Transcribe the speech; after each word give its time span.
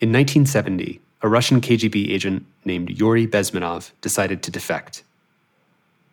In 0.00 0.10
1970, 0.10 1.00
a 1.22 1.28
Russian 1.28 1.60
KGB 1.60 2.10
agent 2.10 2.46
named 2.64 2.88
Yuri 2.88 3.26
Bezmenov 3.26 3.90
decided 4.00 4.44
to 4.44 4.50
defect. 4.52 5.02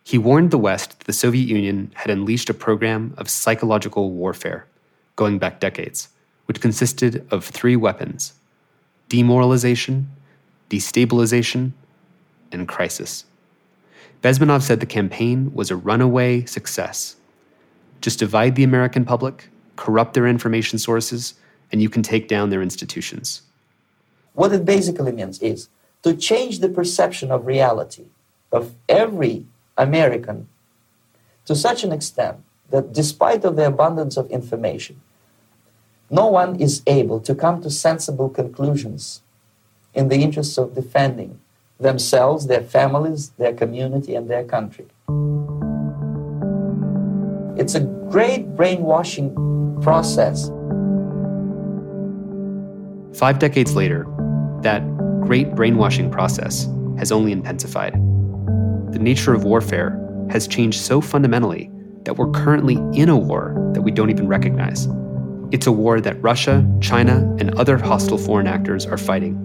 He 0.02 0.18
warned 0.18 0.50
the 0.50 0.58
West 0.58 0.98
that 0.98 1.04
the 1.04 1.12
Soviet 1.12 1.46
Union 1.46 1.92
had 1.94 2.10
unleashed 2.10 2.50
a 2.50 2.54
program 2.54 3.14
of 3.16 3.30
psychological 3.30 4.10
warfare 4.10 4.66
going 5.14 5.38
back 5.38 5.60
decades, 5.60 6.08
which 6.46 6.60
consisted 6.60 7.24
of 7.30 7.44
three 7.44 7.76
weapons 7.76 8.34
demoralization, 9.08 10.08
destabilization, 10.68 11.70
and 12.50 12.66
crisis. 12.66 13.24
Bezmenov 14.20 14.62
said 14.62 14.80
the 14.80 14.86
campaign 14.86 15.54
was 15.54 15.70
a 15.70 15.76
runaway 15.76 16.44
success. 16.44 17.14
Just 18.00 18.18
divide 18.18 18.56
the 18.56 18.64
American 18.64 19.04
public, 19.04 19.48
corrupt 19.76 20.14
their 20.14 20.26
information 20.26 20.80
sources, 20.80 21.34
and 21.70 21.80
you 21.80 21.88
can 21.88 22.02
take 22.02 22.26
down 22.26 22.50
their 22.50 22.62
institutions. 22.62 23.42
What 24.36 24.52
it 24.52 24.66
basically 24.66 25.12
means 25.12 25.40
is 25.40 25.70
to 26.02 26.14
change 26.14 26.60
the 26.60 26.68
perception 26.68 27.32
of 27.32 27.46
reality 27.46 28.04
of 28.52 28.74
every 28.86 29.46
American 29.78 30.48
to 31.46 31.56
such 31.56 31.82
an 31.84 31.90
extent 31.90 32.36
that 32.68 32.92
despite 32.92 33.46
of 33.46 33.56
the 33.56 33.66
abundance 33.66 34.18
of 34.18 34.30
information, 34.30 35.00
no 36.10 36.26
one 36.26 36.60
is 36.60 36.82
able 36.86 37.18
to 37.20 37.34
come 37.34 37.62
to 37.62 37.70
sensible 37.70 38.28
conclusions 38.28 39.22
in 39.94 40.08
the 40.08 40.16
interests 40.16 40.58
of 40.58 40.74
defending 40.74 41.40
themselves, 41.80 42.46
their 42.46 42.62
families, 42.62 43.30
their 43.38 43.54
community, 43.54 44.14
and 44.14 44.28
their 44.28 44.44
country. 44.44 44.86
It's 47.58 47.74
a 47.74 47.80
great 48.10 48.54
brainwashing 48.54 49.34
process. 49.80 50.50
Five 53.18 53.38
decades 53.38 53.74
later, 53.74 54.06
that 54.66 54.82
great 55.20 55.54
brainwashing 55.54 56.10
process 56.10 56.68
has 56.98 57.12
only 57.12 57.30
intensified. 57.30 57.92
The 58.92 58.98
nature 58.98 59.32
of 59.32 59.44
warfare 59.44 59.96
has 60.28 60.48
changed 60.48 60.80
so 60.80 61.00
fundamentally 61.00 61.70
that 62.02 62.14
we're 62.14 62.32
currently 62.32 62.74
in 63.00 63.08
a 63.08 63.16
war 63.16 63.54
that 63.74 63.82
we 63.82 63.92
don't 63.92 64.10
even 64.10 64.26
recognize. 64.26 64.88
It's 65.52 65.68
a 65.68 65.72
war 65.72 66.00
that 66.00 66.20
Russia, 66.20 66.68
China, 66.80 67.18
and 67.38 67.54
other 67.54 67.78
hostile 67.78 68.18
foreign 68.18 68.48
actors 68.48 68.86
are 68.86 68.98
fighting, 68.98 69.36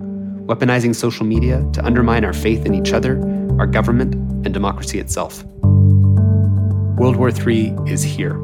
weaponizing 0.48 0.95
social 0.95 1.28
media 1.28 1.64
to 1.73 1.86
undermine 1.86 2.26
our 2.26 2.34
faith 2.34 2.66
in 2.66 2.73
each 2.73 2.92
other, 2.92 3.20
our 3.60 3.67
government, 3.67 4.16
and 4.44 4.56
democracy 4.56 4.98
itself. 4.98 5.44
World 6.98 7.16
War 7.16 7.30
III 7.30 7.76
is 7.86 8.02
here. 8.02 8.42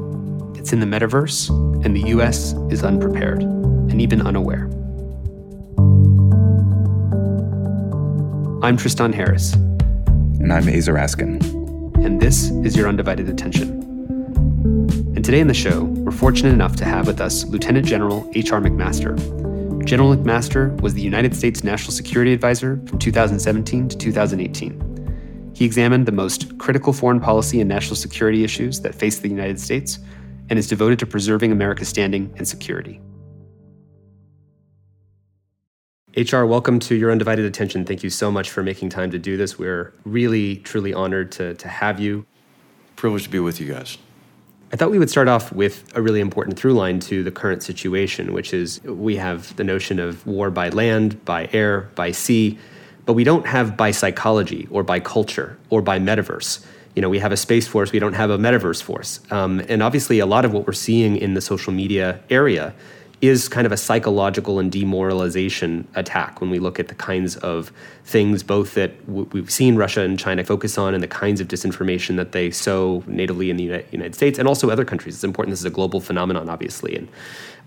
It's 0.53 0.73
in 0.73 0.79
the 0.79 0.85
metaverse, 0.85 1.49
and 1.83 1.95
the 1.95 2.09
US 2.09 2.53
is 2.69 2.83
unprepared 2.83 3.41
and 3.41 3.99
even 3.99 4.21
unaware. 4.21 4.69
I'm 8.63 8.75
Tristan 8.75 9.13
Harris. 9.13 9.53
And 9.53 10.51
I'm 10.51 10.63
Aza 10.63 10.91
Raskin. 10.91 12.03
And 12.03 12.19
this 12.19 12.49
is 12.49 12.75
Your 12.75 12.87
Undivided 12.87 13.29
Attention. 13.29 13.69
And 15.15 15.23
today 15.23 15.39
in 15.39 15.47
the 15.47 15.53
show, 15.53 15.83
we're 15.83 16.11
fortunate 16.11 16.53
enough 16.53 16.75
to 16.77 16.85
have 16.85 17.05
with 17.05 17.21
us 17.21 17.45
Lieutenant 17.45 17.85
General 17.85 18.27
H.R. 18.33 18.59
McMaster. 18.59 19.15
General 19.85 20.15
McMaster 20.15 20.75
was 20.81 20.95
the 20.95 21.03
United 21.03 21.35
States 21.35 21.63
National 21.63 21.91
Security 21.91 22.33
Advisor 22.33 22.81
from 22.87 22.97
2017 22.97 23.89
to 23.89 23.97
2018. 23.97 25.53
He 25.53 25.63
examined 25.63 26.07
the 26.07 26.11
most 26.11 26.57
critical 26.57 26.93
foreign 26.93 27.19
policy 27.19 27.61
and 27.61 27.69
national 27.69 27.95
security 27.95 28.43
issues 28.43 28.81
that 28.81 28.95
face 28.95 29.19
the 29.19 29.29
United 29.29 29.59
States 29.59 29.99
and 30.49 30.57
is 30.57 30.67
devoted 30.67 30.97
to 30.97 31.05
preserving 31.05 31.51
America's 31.51 31.89
standing 31.89 32.33
and 32.37 32.47
security. 32.47 32.99
HR, 36.17 36.45
welcome 36.45 36.79
to 36.79 36.95
your 36.95 37.11
undivided 37.11 37.45
attention. 37.45 37.85
Thank 37.85 38.01
you 38.01 38.09
so 38.09 38.31
much 38.31 38.49
for 38.49 38.63
making 38.63 38.89
time 38.89 39.11
to 39.11 39.19
do 39.19 39.37
this. 39.37 39.59
We're 39.59 39.93
really, 40.03 40.55
truly 40.55 40.91
honored 40.91 41.31
to, 41.33 41.53
to 41.53 41.67
have 41.67 41.99
you. 41.99 42.25
Privileged 42.95 43.25
to 43.25 43.29
be 43.29 43.37
with 43.37 43.61
you 43.61 43.71
guys. 43.71 43.99
I 44.73 44.77
thought 44.77 44.89
we 44.89 44.97
would 44.97 45.11
start 45.11 45.27
off 45.27 45.51
with 45.51 45.95
a 45.95 46.01
really 46.01 46.19
important 46.19 46.57
through 46.57 46.73
line 46.73 46.99
to 47.01 47.23
the 47.23 47.29
current 47.29 47.61
situation, 47.61 48.33
which 48.33 48.51
is 48.51 48.81
we 48.83 49.15
have 49.17 49.55
the 49.57 49.63
notion 49.63 49.99
of 49.99 50.25
war 50.25 50.49
by 50.49 50.69
land, 50.69 51.23
by 51.23 51.49
air, 51.53 51.91
by 51.93 52.09
sea, 52.09 52.57
but 53.05 53.13
we 53.13 53.23
don't 53.23 53.45
have 53.45 53.77
by 53.77 53.91
psychology 53.91 54.67
or 54.71 54.81
by 54.81 54.99
culture 54.99 55.59
or 55.69 55.83
by 55.83 55.99
metaverse. 55.99 56.65
You 56.95 57.03
know, 57.03 57.09
we 57.09 57.19
have 57.19 57.31
a 57.31 57.37
space 57.37 57.67
force, 57.67 57.91
we 57.91 57.99
don't 57.99 58.13
have 58.13 58.31
a 58.31 58.39
metaverse 58.39 58.81
force. 58.81 59.19
Um, 59.29 59.59
and 59.69 59.83
obviously, 59.83 60.17
a 60.17 60.25
lot 60.25 60.45
of 60.45 60.51
what 60.51 60.65
we're 60.65 60.73
seeing 60.73 61.15
in 61.15 61.35
the 61.35 61.41
social 61.41 61.71
media 61.71 62.21
area 62.31 62.73
is 63.19 63.49
kind 63.49 63.65
of 63.65 63.71
a 63.71 63.77
psychological 63.77 64.59
and 64.59 64.71
demoralization 64.71 65.87
attack 65.95 66.39
when 66.39 66.51
we 66.51 66.59
look 66.59 66.79
at 66.79 66.87
the 66.87 66.95
kinds 66.95 67.35
of 67.37 67.71
things 68.03 68.43
both 68.43 68.75
that 68.75 69.03
w- 69.07 69.27
we've 69.31 69.49
seen 69.49 69.75
Russia 69.75 70.01
and 70.01 70.19
China 70.19 70.43
focus 70.43 70.77
on 70.77 70.93
and 70.93 71.01
the 71.01 71.07
kinds 71.07 71.41
of 71.41 71.47
disinformation 71.47 72.15
that 72.15 72.31
they 72.31 72.51
sow 72.51 73.03
natively 73.07 73.49
in 73.49 73.57
the 73.57 73.83
United 73.91 74.13
States 74.13 74.37
and 74.37 74.47
also 74.47 74.69
other 74.69 74.85
countries. 74.85 75.15
It's 75.15 75.23
important. 75.23 75.51
This 75.51 75.61
is 75.61 75.65
a 75.65 75.71
global 75.71 75.99
phenomenon, 75.99 76.47
obviously. 76.47 76.95
And 76.95 77.07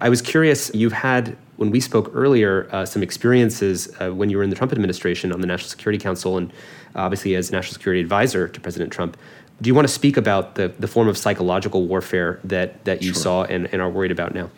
I 0.00 0.08
was 0.08 0.22
curious, 0.22 0.70
you've 0.72 0.92
had, 0.92 1.36
when 1.56 1.70
we 1.72 1.80
spoke 1.80 2.12
earlier, 2.14 2.68
uh, 2.70 2.86
some 2.86 3.02
experiences 3.02 3.92
uh, 4.00 4.10
when 4.10 4.30
you 4.30 4.36
were 4.36 4.44
in 4.44 4.50
the 4.50 4.56
Trump 4.56 4.72
administration 4.72 5.32
on 5.32 5.40
the 5.40 5.48
National 5.48 5.68
Security 5.68 5.98
Council 5.98 6.38
and 6.38 6.52
obviously 6.94 7.34
as 7.34 7.50
National 7.50 7.72
Security 7.72 8.00
Advisor 8.00 8.46
to 8.46 8.60
President 8.60 8.92
Trump. 8.92 9.16
Do 9.60 9.68
you 9.68 9.74
want 9.74 9.86
to 9.86 9.92
speak 9.92 10.16
about 10.16 10.54
the, 10.54 10.68
the 10.68 10.88
form 10.88 11.08
of 11.08 11.18
psychological 11.18 11.86
warfare 11.86 12.38
that, 12.44 12.84
that 12.84 13.02
you 13.02 13.12
sure. 13.12 13.22
saw 13.22 13.44
and, 13.44 13.68
and 13.72 13.82
are 13.82 13.90
worried 13.90 14.12
about 14.12 14.32
now? 14.32 14.48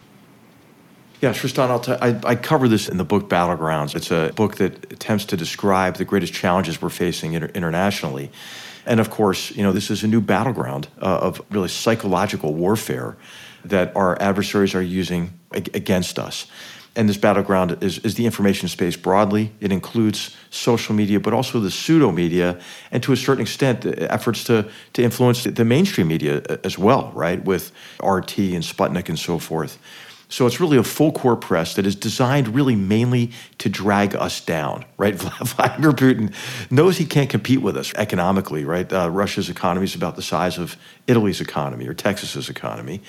Yeah, 1.23 1.33
Tristan, 1.33 1.71
I'll 1.71 1.79
t- 1.79 1.93
I, 1.93 2.19
I 2.25 2.35
cover 2.35 2.67
this 2.67 2.89
in 2.89 2.97
the 2.97 3.05
book 3.05 3.29
Battlegrounds. 3.29 3.95
It's 3.95 4.11
a 4.11 4.33
book 4.35 4.57
that 4.57 4.93
attempts 4.93 5.25
to 5.27 5.37
describe 5.37 5.95
the 5.95 6.05
greatest 6.05 6.33
challenges 6.33 6.83
we're 6.83 6.89
facing 6.89 7.35
inter- 7.35 7.51
internationally. 7.55 8.33
And 8.87 8.99
of 8.99 9.09
course, 9.09 9.53
you 9.53 9.63
know, 9.63 9.71
this 9.71 9.89
is 9.89 10.03
a 10.03 10.09
new 10.09 10.21
battleground 10.21 10.89
uh, 11.01 11.19
of 11.19 11.41
really 11.49 11.69
psychological 11.69 12.55
warfare 12.55 13.17
that 13.65 13.95
our 13.95 14.21
adversaries 14.21 14.75
are 14.75 14.83
using 14.83 15.31
ag- 15.55 15.71
against 15.77 16.19
us. 16.19 16.49
And 16.97 17.09
this 17.09 17.19
battleground 17.19 17.85
is, 17.85 17.99
is 18.01 18.17
the 18.17 18.27
information 18.27 18.69
space 18.69 18.97
broadly. 18.97 19.53
It 19.61 19.71
includes 19.71 20.37
social 20.51 20.93
media, 20.93 21.21
but 21.21 21.33
also 21.33 21.61
the 21.61 21.71
pseudo 21.71 22.11
media, 22.11 22.61
and 22.91 23.01
to 23.05 23.13
a 23.13 23.17
certain 23.17 23.43
extent, 23.43 23.87
efforts 23.87 24.43
to, 24.45 24.69
to 24.95 25.03
influence 25.03 25.45
the 25.45 25.65
mainstream 25.65 26.09
media 26.09 26.43
uh, 26.51 26.57
as 26.65 26.77
well, 26.77 27.13
right? 27.15 27.43
With 27.45 27.71
RT 28.03 28.39
and 28.39 28.65
Sputnik 28.65 29.09
and 29.09 29.17
so 29.17 29.39
forth. 29.39 29.79
So 30.33 30.47
it's 30.47 30.61
really 30.61 30.79
a 30.79 30.83
full 30.83 31.13
court 31.13 31.43
press 31.43 31.75
that 31.75 31.85
is 31.85 31.95
designed 31.95 32.49
really 32.55 32.75
mainly 32.75 33.33
to 33.59 33.69
drag 33.69 34.17
us 34.17 34.41
down, 34.41 34.87
right? 34.97 35.15
Vladimir 35.17 35.93
Putin 35.93 36.33
knows 36.71 36.97
he 36.97 37.05
can't 37.05 37.29
compete 37.29 37.61
with 37.61 37.77
us 37.77 37.93
economically, 37.97 38.65
right? 38.65 38.91
Uh, 38.91 39.11
Russia's 39.11 39.51
economy 39.51 39.85
is 39.85 39.95
about 39.95 40.17
the 40.17 40.23
size 40.23 40.57
of 40.57 40.79
Italy's 41.07 41.43
economy 41.43 41.87
or 41.87 41.93
Texas's 41.93 42.49
economy. 42.49 43.03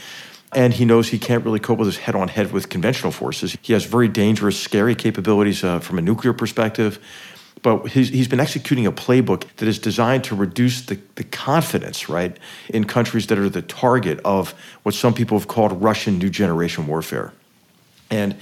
And 0.51 0.73
he 0.73 0.83
knows 0.83 1.07
he 1.07 1.17
can't 1.17 1.45
really 1.45 1.61
cope 1.61 1.79
with 1.79 1.87
us 1.87 1.95
head 1.95 2.13
on 2.13 2.27
head 2.27 2.51
with 2.51 2.67
conventional 2.67 3.13
forces. 3.13 3.55
He 3.61 3.71
has 3.71 3.85
very 3.85 4.09
dangerous, 4.09 4.59
scary 4.59 4.93
capabilities 4.93 5.63
uh, 5.63 5.79
from 5.79 5.97
a 5.99 6.01
nuclear 6.01 6.33
perspective 6.33 6.99
but 7.63 7.87
he's, 7.87 8.09
he's 8.09 8.27
been 8.27 8.41
executing 8.41 8.85
a 8.85 8.91
playbook 8.91 9.45
that 9.55 9.67
is 9.67 9.79
designed 9.79 10.25
to 10.25 10.35
reduce 10.35 10.81
the, 10.81 10.99
the 11.15 11.23
confidence, 11.23 12.09
right, 12.09 12.37
in 12.69 12.83
countries 12.83 13.27
that 13.27 13.39
are 13.39 13.49
the 13.49 13.61
target 13.61 14.19
of 14.23 14.53
what 14.83 14.93
some 14.93 15.13
people 15.13 15.39
have 15.39 15.47
called 15.47 15.81
Russian 15.81 16.19
new 16.19 16.29
generation 16.29 16.85
warfare. 16.85 17.33
And 18.11 18.35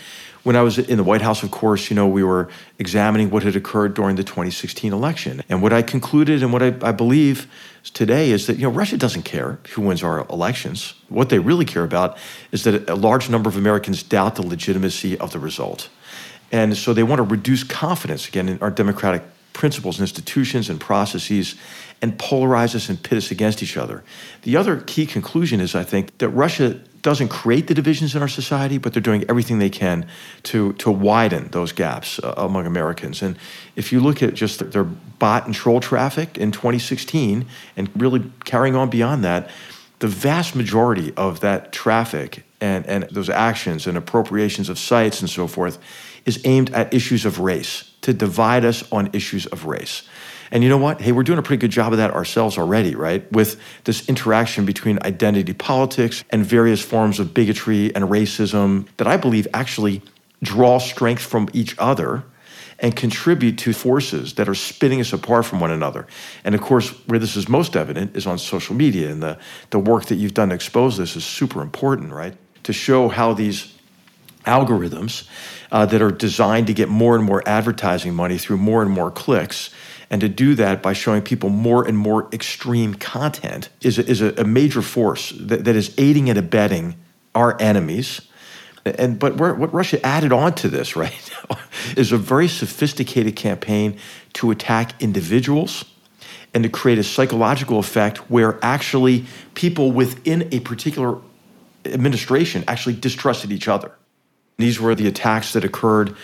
when 0.43 0.55
I 0.55 0.63
was 0.63 0.79
in 0.79 0.97
the 0.97 1.03
White 1.03 1.21
House, 1.21 1.43
of 1.43 1.51
course, 1.51 1.91
you 1.91 1.95
know, 1.95 2.07
we 2.07 2.23
were 2.23 2.49
examining 2.79 3.29
what 3.29 3.43
had 3.43 3.55
occurred 3.55 3.93
during 3.93 4.15
the 4.15 4.23
2016 4.23 4.91
election. 4.91 5.43
And 5.49 5.61
what 5.61 5.71
I 5.71 5.83
concluded 5.83 6.41
and 6.41 6.51
what 6.51 6.63
I, 6.63 6.73
I, 6.81 6.91
believe 6.91 7.47
today 7.93 8.31
is 8.31 8.47
that, 8.47 8.57
you 8.57 8.63
know, 8.63 8.71
Russia 8.71 8.97
doesn't 8.97 9.21
care 9.21 9.59
who 9.73 9.83
wins 9.83 10.01
our 10.01 10.25
elections. 10.29 10.95
What 11.09 11.29
they 11.29 11.37
really 11.37 11.65
care 11.65 11.83
about 11.83 12.17
is 12.51 12.63
that 12.63 12.89
a 12.89 12.95
large 12.95 13.29
number 13.29 13.49
of 13.49 13.55
Americans 13.55 14.01
doubt 14.01 14.35
the 14.35 14.41
legitimacy 14.41 15.15
of 15.19 15.31
the 15.31 15.37
result. 15.37 15.89
And 16.51 16.75
so 16.75 16.93
they 16.93 17.03
want 17.03 17.19
to 17.19 17.23
reduce 17.23 17.63
confidence, 17.63 18.27
again, 18.27 18.49
in 18.49 18.59
our 18.59 18.71
democratic 18.71 19.23
principles 19.53 19.99
and 19.99 20.03
institutions 20.03 20.69
and 20.69 20.79
processes 20.79 21.55
and 22.01 22.17
polarize 22.17 22.73
us 22.73 22.89
and 22.89 23.01
pit 23.01 23.17
us 23.17 23.31
against 23.31 23.61
each 23.61 23.77
other. 23.77 24.03
The 24.41 24.57
other 24.57 24.77
key 24.81 25.05
conclusion 25.05 25.61
is, 25.61 25.75
I 25.75 25.83
think, 25.83 26.17
that 26.17 26.29
Russia 26.29 26.79
doesn't 27.01 27.29
create 27.29 27.67
the 27.67 27.73
divisions 27.73 28.15
in 28.15 28.21
our 28.21 28.27
society, 28.27 28.77
but 28.77 28.93
they're 28.93 29.01
doing 29.01 29.25
everything 29.27 29.59
they 29.59 29.69
can 29.69 30.07
to, 30.43 30.73
to 30.73 30.91
widen 30.91 31.47
those 31.49 31.71
gaps 31.71 32.19
uh, 32.19 32.33
among 32.37 32.65
Americans. 32.65 33.21
And 33.21 33.37
if 33.75 33.91
you 33.91 33.99
look 33.99 34.21
at 34.21 34.33
just 34.33 34.71
their 34.71 34.83
bot 34.83 35.45
and 35.45 35.55
troll 35.55 35.79
traffic 35.79 36.37
in 36.37 36.51
2016 36.51 37.45
and 37.75 37.89
really 37.95 38.31
carrying 38.45 38.75
on 38.75 38.89
beyond 38.89 39.23
that, 39.23 39.49
the 39.99 40.07
vast 40.07 40.55
majority 40.55 41.13
of 41.15 41.39
that 41.41 41.71
traffic 41.71 42.43
and, 42.59 42.85
and 42.85 43.03
those 43.11 43.29
actions 43.29 43.87
and 43.87 43.97
appropriations 43.97 44.69
of 44.69 44.77
sites 44.79 45.21
and 45.21 45.29
so 45.29 45.47
forth 45.47 45.77
is 46.25 46.41
aimed 46.45 46.71
at 46.73 46.93
issues 46.93 47.25
of 47.25 47.39
race, 47.39 47.91
to 48.01 48.13
divide 48.13 48.65
us 48.65 48.89
on 48.91 49.09
issues 49.13 49.45
of 49.47 49.65
race. 49.65 50.03
And 50.51 50.63
you 50.63 50.69
know 50.69 50.77
what? 50.77 50.99
Hey, 50.99 51.13
we're 51.13 51.23
doing 51.23 51.39
a 51.39 51.41
pretty 51.41 51.61
good 51.61 51.71
job 51.71 51.93
of 51.93 51.97
that 51.97 52.11
ourselves 52.11 52.57
already, 52.57 52.93
right? 52.93 53.29
With 53.31 53.59
this 53.85 54.09
interaction 54.09 54.65
between 54.65 54.99
identity 55.03 55.53
politics 55.53 56.23
and 56.29 56.45
various 56.45 56.83
forms 56.83 57.19
of 57.19 57.33
bigotry 57.33 57.95
and 57.95 58.05
racism 58.05 58.87
that 58.97 59.07
I 59.07 59.15
believe 59.15 59.47
actually 59.53 60.01
draw 60.43 60.77
strength 60.79 61.21
from 61.21 61.47
each 61.53 61.75
other 61.77 62.23
and 62.79 62.95
contribute 62.95 63.59
to 63.59 63.73
forces 63.73 64.33
that 64.33 64.49
are 64.49 64.55
spinning 64.55 64.99
us 64.99 65.13
apart 65.13 65.45
from 65.45 65.59
one 65.59 65.71
another. 65.71 66.07
And 66.43 66.55
of 66.55 66.61
course, 66.61 66.89
where 67.07 67.19
this 67.19 67.37
is 67.37 67.47
most 67.47 67.77
evident 67.77 68.17
is 68.17 68.25
on 68.25 68.39
social 68.39 68.75
media, 68.75 69.09
and 69.09 69.21
the, 69.21 69.37
the 69.69 69.79
work 69.79 70.05
that 70.05 70.15
you've 70.15 70.33
done 70.33 70.49
to 70.49 70.55
expose 70.55 70.97
this 70.97 71.15
is 71.15 71.23
super 71.23 71.61
important, 71.61 72.11
right? 72.11 72.35
To 72.63 72.73
show 72.73 73.07
how 73.07 73.33
these 73.33 73.77
algorithms 74.45 75.27
uh, 75.71 75.85
that 75.85 76.01
are 76.01 76.11
designed 76.11 76.67
to 76.67 76.73
get 76.73 76.89
more 76.89 77.15
and 77.15 77.23
more 77.23 77.41
advertising 77.47 78.13
money 78.13 78.37
through 78.37 78.57
more 78.57 78.81
and 78.81 78.91
more 78.91 79.09
clicks 79.09 79.69
and 80.11 80.19
to 80.19 80.27
do 80.27 80.55
that 80.55 80.83
by 80.83 80.91
showing 80.91 81.21
people 81.21 81.49
more 81.49 81.87
and 81.87 81.97
more 81.97 82.27
extreme 82.33 82.93
content 82.93 83.69
is 83.81 83.97
a, 83.97 84.05
is 84.05 84.21
a, 84.21 84.33
a 84.33 84.43
major 84.43 84.81
force 84.81 85.31
that, 85.39 85.63
that 85.63 85.75
is 85.75 85.95
aiding 85.97 86.29
and 86.29 86.37
abetting 86.37 86.95
our 87.33 87.59
enemies. 87.61 88.19
And 88.83 89.17
but 89.17 89.37
what 89.37 89.73
Russia 89.73 90.05
added 90.05 90.33
on 90.33 90.53
to 90.55 90.67
this, 90.67 90.97
right, 90.97 91.31
now 91.49 91.57
is 91.97 92.11
a 92.11 92.17
very 92.17 92.49
sophisticated 92.49 93.37
campaign 93.37 93.97
to 94.33 94.51
attack 94.51 95.01
individuals 95.01 95.85
and 96.53 96.63
to 96.63 96.69
create 96.69 96.97
a 96.97 97.03
psychological 97.03 97.79
effect 97.79 98.29
where 98.29 98.59
actually 98.61 99.25
people 99.53 99.93
within 99.93 100.49
a 100.51 100.59
particular 100.59 101.21
administration 101.85 102.65
actually 102.67 102.95
distrusted 102.95 103.51
each 103.53 103.69
other. 103.69 103.93
These 104.61 104.79
were 104.79 104.95
the 104.95 105.07
attacks 105.07 105.53
that 105.53 105.63
occurred 105.63 106.15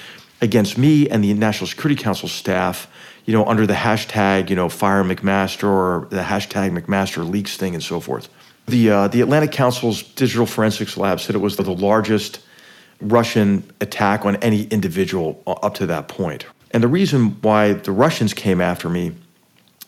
against 0.41 0.77
me 0.77 1.09
and 1.09 1.23
the 1.23 1.33
National 1.33 1.67
Security 1.67 2.01
Council 2.01 2.29
staff 2.29 2.87
you 3.27 3.33
know, 3.33 3.45
under 3.45 3.67
the 3.67 3.73
hashtag, 3.73 4.49
you 4.49 4.55
know, 4.55 4.69
fire 4.69 5.03
McMaster 5.03 5.65
or 5.65 6.07
the 6.09 6.21
hashtag 6.21 6.75
McMaster 6.75 7.29
leaks 7.29 7.57
thing 7.57 7.75
and 7.75 7.83
so 7.83 7.99
forth. 7.99 8.29
The, 8.67 8.89
uh, 8.89 9.07
the 9.09 9.21
Atlantic 9.21 9.51
Council's 9.51 10.01
Digital 10.01 10.45
Forensics 10.45 10.97
Lab 10.97 11.19
said 11.19 11.35
it 11.35 11.39
was 11.39 11.57
the 11.57 11.69
largest 11.69 12.39
Russian 13.01 13.69
attack 13.81 14.25
on 14.25 14.37
any 14.37 14.63
individual 14.63 15.43
up 15.45 15.75
to 15.75 15.85
that 15.87 16.07
point. 16.07 16.45
And 16.71 16.81
the 16.81 16.87
reason 16.87 17.37
why 17.41 17.73
the 17.73 17.91
Russians 17.91 18.33
came 18.33 18.61
after 18.61 18.87
me 18.89 19.13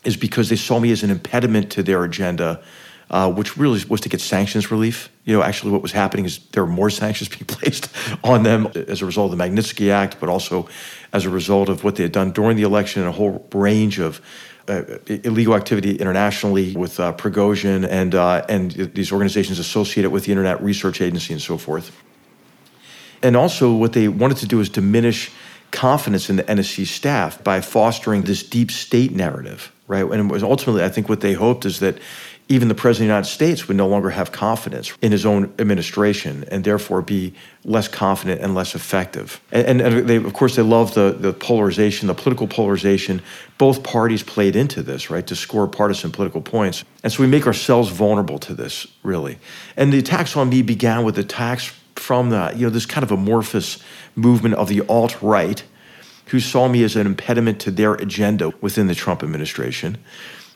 is 0.04 0.18
because 0.18 0.50
they 0.50 0.56
saw 0.56 0.80
me 0.80 0.92
as 0.92 1.02
an 1.04 1.10
impediment 1.10 1.72
to 1.72 1.84
their 1.84 2.04
agenda 2.04 2.62
uh, 3.10 3.32
which 3.32 3.58
really 3.58 3.84
was 3.90 4.02
to 4.02 4.10
get 4.10 4.22
sanctions 4.22 4.72
relief. 4.72 5.10
You 5.26 5.36
know, 5.36 5.44
actually, 5.44 5.72
what 5.72 5.82
was 5.82 5.92
happening 5.92 6.26
is 6.26 6.40
there 6.52 6.64
were 6.64 6.72
more 6.72 6.90
sanctions 6.90 7.30
being 7.36 7.46
placed 7.46 7.90
on 8.24 8.44
them 8.44 8.68
as 8.76 9.02
a 9.02 9.06
result 9.06 9.32
of 9.32 9.38
the 9.38 9.44
Magnitsky 9.44 9.92
Act, 9.92 10.20
but 10.20 10.30
also 10.30 10.68
as 11.14 11.26
a 11.26 11.30
result 11.30 11.70
of 11.70 11.84
what 11.84 11.96
they 11.96 12.04
had 12.04 12.12
done 12.12 12.32
during 12.32 12.56
the 12.56 12.64
election 12.64 13.02
and 13.02 13.10
a 13.10 13.14
whole 13.14 13.48
range 13.54 14.00
of 14.00 14.22
uh, 14.68 14.84
illegal 15.08 15.56
activity 15.56 15.96
internationally 15.96 16.76
with 16.76 17.00
uh, 17.00 17.12
Prigozhin 17.14 17.88
and 17.90 18.14
uh, 18.14 18.46
and 18.48 18.72
these 18.72 19.12
organizations 19.12 19.58
associated 19.58 20.12
with 20.12 20.26
the 20.26 20.32
Internet 20.32 20.62
Research 20.62 21.02
Agency 21.02 21.34
and 21.34 21.42
so 21.42 21.58
forth. 21.58 21.92
And 23.24 23.36
also, 23.36 23.74
what 23.74 23.94
they 23.94 24.08
wanted 24.08 24.38
to 24.38 24.46
do 24.46 24.60
is 24.60 24.70
diminish 24.70 25.32
confidence 25.72 26.30
in 26.30 26.36
the 26.36 26.44
NSC 26.44 26.86
staff 26.86 27.44
by 27.44 27.62
fostering 27.62 28.24
this 28.24 28.44
deep 28.44 28.72
state 28.72 29.12
narrative, 29.12 29.72
right? 29.88 30.06
And 30.06 30.32
ultimately, 30.44 30.84
I 30.84 30.90
think, 30.90 31.10
what 31.10 31.22
they 31.22 31.34
hoped 31.34 31.66
is 31.66 31.80
that 31.80 31.98
even 32.52 32.68
the 32.68 32.76
president 32.76 33.06
of 33.06 33.08
the 33.10 33.14
United 33.14 33.30
States 33.30 33.68
would 33.68 33.78
no 33.78 33.88
longer 33.88 34.10
have 34.10 34.32
confidence 34.32 34.92
in 35.04 35.12
his 35.12 35.24
own 35.24 35.54
administration 35.60 36.44
and 36.50 36.64
therefore 36.64 37.04
be 37.04 37.32
less 37.64 37.88
confident 37.88 38.42
and 38.42 38.56
less 38.56 38.74
effective. 38.74 39.40
And, 39.52 39.80
and 39.80 40.10
they, 40.10 40.16
of 40.16 40.34
course, 40.34 40.56
they 40.56 40.64
love 40.64 40.96
the, 40.96 41.16
the 41.18 41.32
polarization, 41.32 42.08
the 42.08 42.16
political 42.16 42.48
polarization. 42.48 43.22
Both 43.60 43.84
parties 43.84 44.24
played 44.24 44.56
into 44.56 44.82
this, 44.82 45.12
right, 45.12 45.26
to 45.28 45.36
score 45.36 45.68
partisan 45.68 46.12
political 46.12 46.42
points. 46.42 46.84
And 47.04 47.14
so 47.14 47.22
we 47.22 47.30
make 47.30 47.46
ourselves 47.46 47.90
vulnerable 47.90 48.40
to 48.40 48.56
this, 48.56 48.88
really. 49.04 49.38
And 49.78 49.94
the 49.94 50.00
attacks 50.00 50.36
on 50.36 50.50
me 50.50 50.64
began 50.64 51.04
with 51.04 51.20
attacks 51.20 51.72
from 51.96 52.32
the, 52.32 52.52
you 52.56 52.66
know, 52.66 52.72
this 52.72 52.88
kind 52.88 53.04
of 53.04 53.12
amorphous 53.12 53.78
movement 54.16 54.56
of 54.56 54.70
the 54.70 54.82
alt 54.88 55.22
right 55.22 55.64
who 56.28 56.40
saw 56.40 56.68
me 56.68 56.84
as 56.84 56.96
an 56.96 57.06
impediment 57.06 57.60
to 57.60 57.72
their 57.72 57.94
agenda 57.96 58.54
within 58.62 58.88
the 58.88 58.96
Trump 58.96 59.22
administration. 59.22 59.98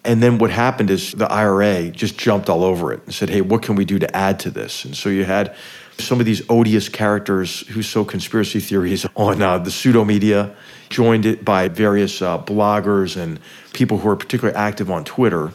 And 0.06 0.22
then 0.22 0.38
what 0.38 0.52
happened 0.52 0.90
is 0.90 1.14
the 1.14 1.32
IRA 1.32 1.90
just 1.90 2.18
jumped 2.18 2.50
all 2.50 2.64
over 2.64 2.92
it 2.92 3.02
and 3.06 3.14
said, 3.14 3.30
hey, 3.30 3.42
what 3.42 3.62
can 3.62 3.76
we 3.76 3.86
do 3.86 4.00
to 4.00 4.16
add 4.16 4.40
to 4.42 4.50
this? 4.50 4.84
And 4.84 4.96
so 4.96 5.10
you 5.10 5.24
had 5.24 5.56
some 5.98 6.20
of 6.20 6.26
these 6.26 6.42
odious 6.50 6.90
characters 6.90 7.62
who 7.68 7.82
sow 7.82 8.04
conspiracy 8.04 8.60
theories 8.60 9.06
on 9.16 9.42
uh, 9.42 9.58
the 9.60 9.72
pseudo 9.72 10.04
media, 10.04 10.56
joined 10.90 11.26
it 11.26 11.46
by 11.46 11.68
various 11.68 12.22
uh, 12.22 12.38
bloggers 12.38 13.16
and 13.16 13.40
people 13.74 13.98
who 13.98 14.10
are 14.10 14.16
particularly 14.16 14.56
active 14.56 14.92
on 14.92 15.04
Twitter. 15.04 15.54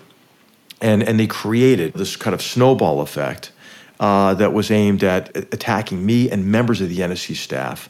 And, 0.80 1.02
and 1.02 1.18
they 1.18 1.26
created 1.26 1.94
this 1.94 2.16
kind 2.16 2.34
of 2.34 2.40
snowball 2.40 3.00
effect 3.00 3.52
uh, 4.00 4.34
that 4.34 4.52
was 4.52 4.70
aimed 4.70 5.02
at 5.02 5.36
attacking 5.36 6.04
me 6.06 6.30
and 6.30 6.46
members 6.46 6.80
of 6.80 6.88
the 6.88 6.98
NSC 6.98 7.36
staff 7.36 7.88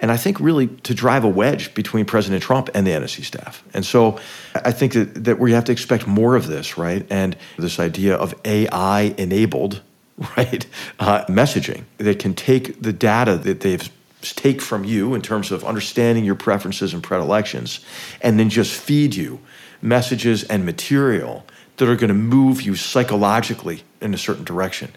and 0.00 0.12
I 0.12 0.16
think 0.16 0.38
really 0.38 0.68
to 0.68 0.94
drive 0.94 1.24
a 1.24 1.28
wedge 1.28 1.74
between 1.74 2.04
President 2.04 2.42
Trump 2.42 2.70
and 2.74 2.86
the 2.86 2.92
NSC 2.92 3.24
staff. 3.24 3.64
And 3.74 3.84
so 3.84 4.18
I 4.54 4.70
think 4.70 4.92
that, 4.92 5.24
that 5.24 5.38
we 5.38 5.52
have 5.52 5.64
to 5.64 5.72
expect 5.72 6.06
more 6.06 6.36
of 6.36 6.46
this, 6.46 6.78
right? 6.78 7.06
And 7.10 7.36
this 7.58 7.80
idea 7.80 8.14
of 8.14 8.34
AI 8.44 9.14
enabled, 9.18 9.82
right, 10.36 10.66
uh, 10.98 11.24
messaging 11.26 11.84
that 11.98 12.18
can 12.18 12.34
take 12.34 12.80
the 12.80 12.92
data 12.92 13.36
that 13.38 13.60
they've 13.60 13.88
take 14.20 14.60
from 14.60 14.84
you 14.84 15.14
in 15.14 15.22
terms 15.22 15.52
of 15.52 15.64
understanding 15.64 16.24
your 16.24 16.34
preferences 16.34 16.92
and 16.92 17.04
predilections 17.04 17.84
and 18.20 18.36
then 18.36 18.50
just 18.50 18.72
feed 18.72 19.14
you 19.14 19.38
messages 19.80 20.42
and 20.44 20.66
material 20.66 21.44
that 21.76 21.88
are 21.88 21.94
going 21.94 22.08
to 22.08 22.14
move 22.14 22.60
you 22.60 22.74
psychologically 22.74 23.82
in 24.00 24.12
a 24.12 24.18
certain 24.18 24.44
direction. 24.44 24.90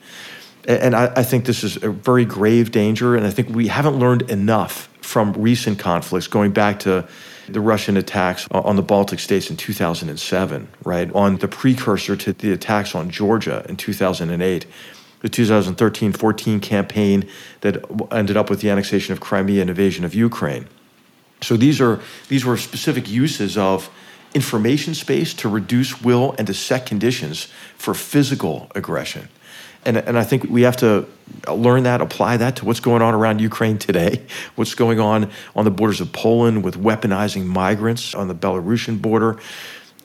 And 0.67 0.95
I, 0.95 1.11
I, 1.15 1.23
think 1.23 1.45
this 1.45 1.63
is 1.63 1.81
a 1.83 1.89
very 1.89 2.23
grave 2.23 2.71
danger, 2.71 3.15
and 3.15 3.25
I 3.25 3.31
think 3.31 3.49
we 3.49 3.67
haven't 3.67 3.97
learned 3.97 4.29
enough 4.29 4.89
from 5.01 5.33
recent 5.33 5.79
conflicts, 5.79 6.27
going 6.27 6.51
back 6.51 6.79
to 6.81 7.07
the 7.49 7.59
Russian 7.59 7.97
attacks 7.97 8.47
on 8.51 8.75
the 8.75 8.81
Baltic 8.81 9.19
states 9.19 9.49
in 9.49 9.57
2007, 9.57 10.67
right? 10.83 11.11
On 11.13 11.37
the 11.37 11.47
precursor 11.47 12.15
to 12.15 12.33
the 12.33 12.51
attacks 12.51 12.95
on 12.95 13.09
Georgia 13.09 13.65
in 13.67 13.75
2008, 13.75 14.65
the 15.21 15.29
2013 15.29 16.13
14 16.13 16.59
campaign 16.59 17.27
that 17.61 17.83
ended 18.11 18.37
up 18.37 18.49
with 18.49 18.61
the 18.61 18.69
annexation 18.69 19.13
of 19.13 19.19
Crimea 19.19 19.61
and 19.61 19.69
invasion 19.69 20.05
of 20.05 20.13
Ukraine. 20.13 20.67
So 21.41 21.57
these, 21.57 21.81
are, 21.81 21.99
these 22.27 22.45
were 22.45 22.57
specific 22.57 23.09
uses 23.09 23.57
of 23.57 23.89
information 24.33 24.93
space 24.93 25.33
to 25.35 25.49
reduce 25.49 26.01
will 26.01 26.35
and 26.37 26.47
to 26.47 26.53
set 26.53 26.85
conditions 26.85 27.47
for 27.77 27.93
physical 27.93 28.71
aggression. 28.75 29.27
And, 29.85 29.97
and 29.97 30.17
I 30.17 30.23
think 30.23 30.43
we 30.43 30.61
have 30.61 30.77
to 30.77 31.07
learn 31.47 31.83
that, 31.83 32.01
apply 32.01 32.37
that 32.37 32.57
to 32.57 32.65
what's 32.65 32.79
going 32.79 33.01
on 33.01 33.13
around 33.13 33.39
Ukraine 33.39 33.77
today, 33.77 34.23
what's 34.55 34.75
going 34.75 34.99
on 34.99 35.29
on 35.55 35.65
the 35.65 35.71
borders 35.71 36.01
of 36.01 36.11
Poland 36.13 36.63
with 36.63 36.77
weaponizing 36.77 37.45
migrants 37.45 38.13
on 38.13 38.27
the 38.27 38.35
Belarusian 38.35 39.01
border. 39.01 39.39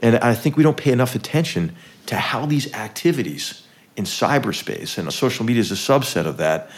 And 0.02 0.16
I 0.16 0.34
think 0.34 0.56
we 0.56 0.62
don't 0.62 0.76
pay 0.76 0.92
enough 0.92 1.14
attention 1.14 1.74
to 2.06 2.16
how 2.16 2.46
these 2.46 2.72
activities 2.74 3.66
in 3.96 4.04
cyberspace, 4.04 4.98
and 4.98 5.12
social 5.12 5.44
media 5.44 5.60
is 5.60 5.72
a 5.72 5.74
subset 5.74 6.26
of 6.26 6.36
that, 6.36 6.70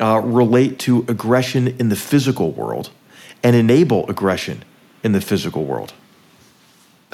uh, 0.00 0.20
relate 0.24 0.78
to 0.80 1.04
aggression 1.06 1.68
in 1.78 1.90
the 1.90 1.96
physical 1.96 2.50
world 2.52 2.90
and 3.42 3.54
enable 3.54 4.08
aggression 4.08 4.64
in 5.04 5.12
the 5.12 5.20
physical 5.20 5.64
world. 5.64 5.92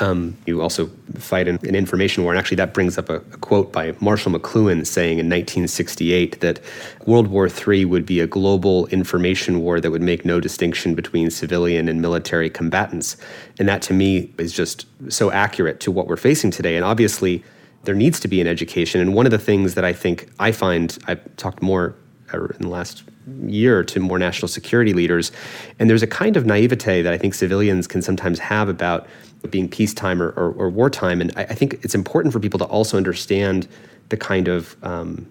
Um, 0.01 0.37
you 0.47 0.63
also 0.63 0.87
fight 1.17 1.49
an, 1.49 1.59
an, 1.65 1.75
information 1.75 2.23
war, 2.23 2.33
and 2.33 2.39
actually 2.39 2.57
that 2.57 2.73
brings 2.73 2.99
up 2.99 3.09
a, 3.09 3.17
a, 3.17 3.39
quote 3.39 3.73
by 3.73 3.97
Marshall 4.01 4.31
McLuhan 4.31 4.87
saying 4.87 5.19
in 5.19 5.27
1968 5.27 6.41
that 6.41 6.61
World 7.05 7.27
War 7.27 7.49
III 7.49 7.85
would 7.85 8.07
be 8.07 8.21
a 8.21 8.27
global 8.27 8.87
information 8.89 9.61
war 9.61 9.81
that 9.81 9.91
would 9.91 10.03
make 10.03 10.25
no 10.25 10.39
distinction 10.39 10.95
between 10.95 11.31
civilian 11.31 11.89
and 11.89 12.01
military 12.01 12.49
combatants. 12.49 13.17
And 13.59 13.69
that 13.69 13.83
to 13.83 13.93
me 13.93 14.33
is 14.39 14.53
just 14.53 14.87
so 15.13 15.33
accurate 15.33 15.81
to 15.81 15.91
what 15.91 16.07
we're 16.07 16.17
facing 16.17 16.53
today. 16.53 16.77
And 16.77 16.85
obviously, 16.85 17.43
there 17.83 17.97
needs 17.97 18.21
to 18.21 18.29
be 18.29 18.41
an 18.41 18.47
education. 18.47 19.01
And 19.01 19.15
one 19.15 19.27
of 19.27 19.33
the 19.33 19.39
things 19.39 19.75
that 19.75 19.85
I 19.85 19.93
think 19.93 20.29
I 20.39 20.53
find, 20.53 20.97
I've 21.09 21.37
talked 21.37 21.61
more 21.61 21.97
in 22.33 22.61
the 22.61 22.69
last 22.69 23.03
year 23.47 23.83
to 23.85 24.01
more 24.01 24.19
national 24.19 24.49
security 24.49 24.93
leaders, 24.93 25.33
and 25.79 25.89
there's 25.89 26.03
a 26.03 26.07
kind 26.07 26.37
of 26.37 26.47
naivete 26.47 27.03
that 27.03 27.13
I 27.13 27.19
think 27.19 27.35
civilians 27.35 27.87
can 27.87 28.03
sometimes 28.03 28.39
have 28.39 28.69
about 28.69 29.07
being 29.51 29.69
peacetime 29.69 30.21
or, 30.21 30.31
or, 30.31 30.53
or 30.53 30.71
wartime. 30.71 31.21
And 31.21 31.33
I, 31.37 31.43
I, 31.43 31.55
think 31.55 31.75
it's 31.83 31.95
important 31.95 32.33
for 32.33 32.41
people 32.41 32.59
to 32.59 32.65
also 32.65 32.97
understand 32.97 33.69
the 34.09 34.17
kind 34.17 34.49
of 34.49 34.77
um, 34.83 35.31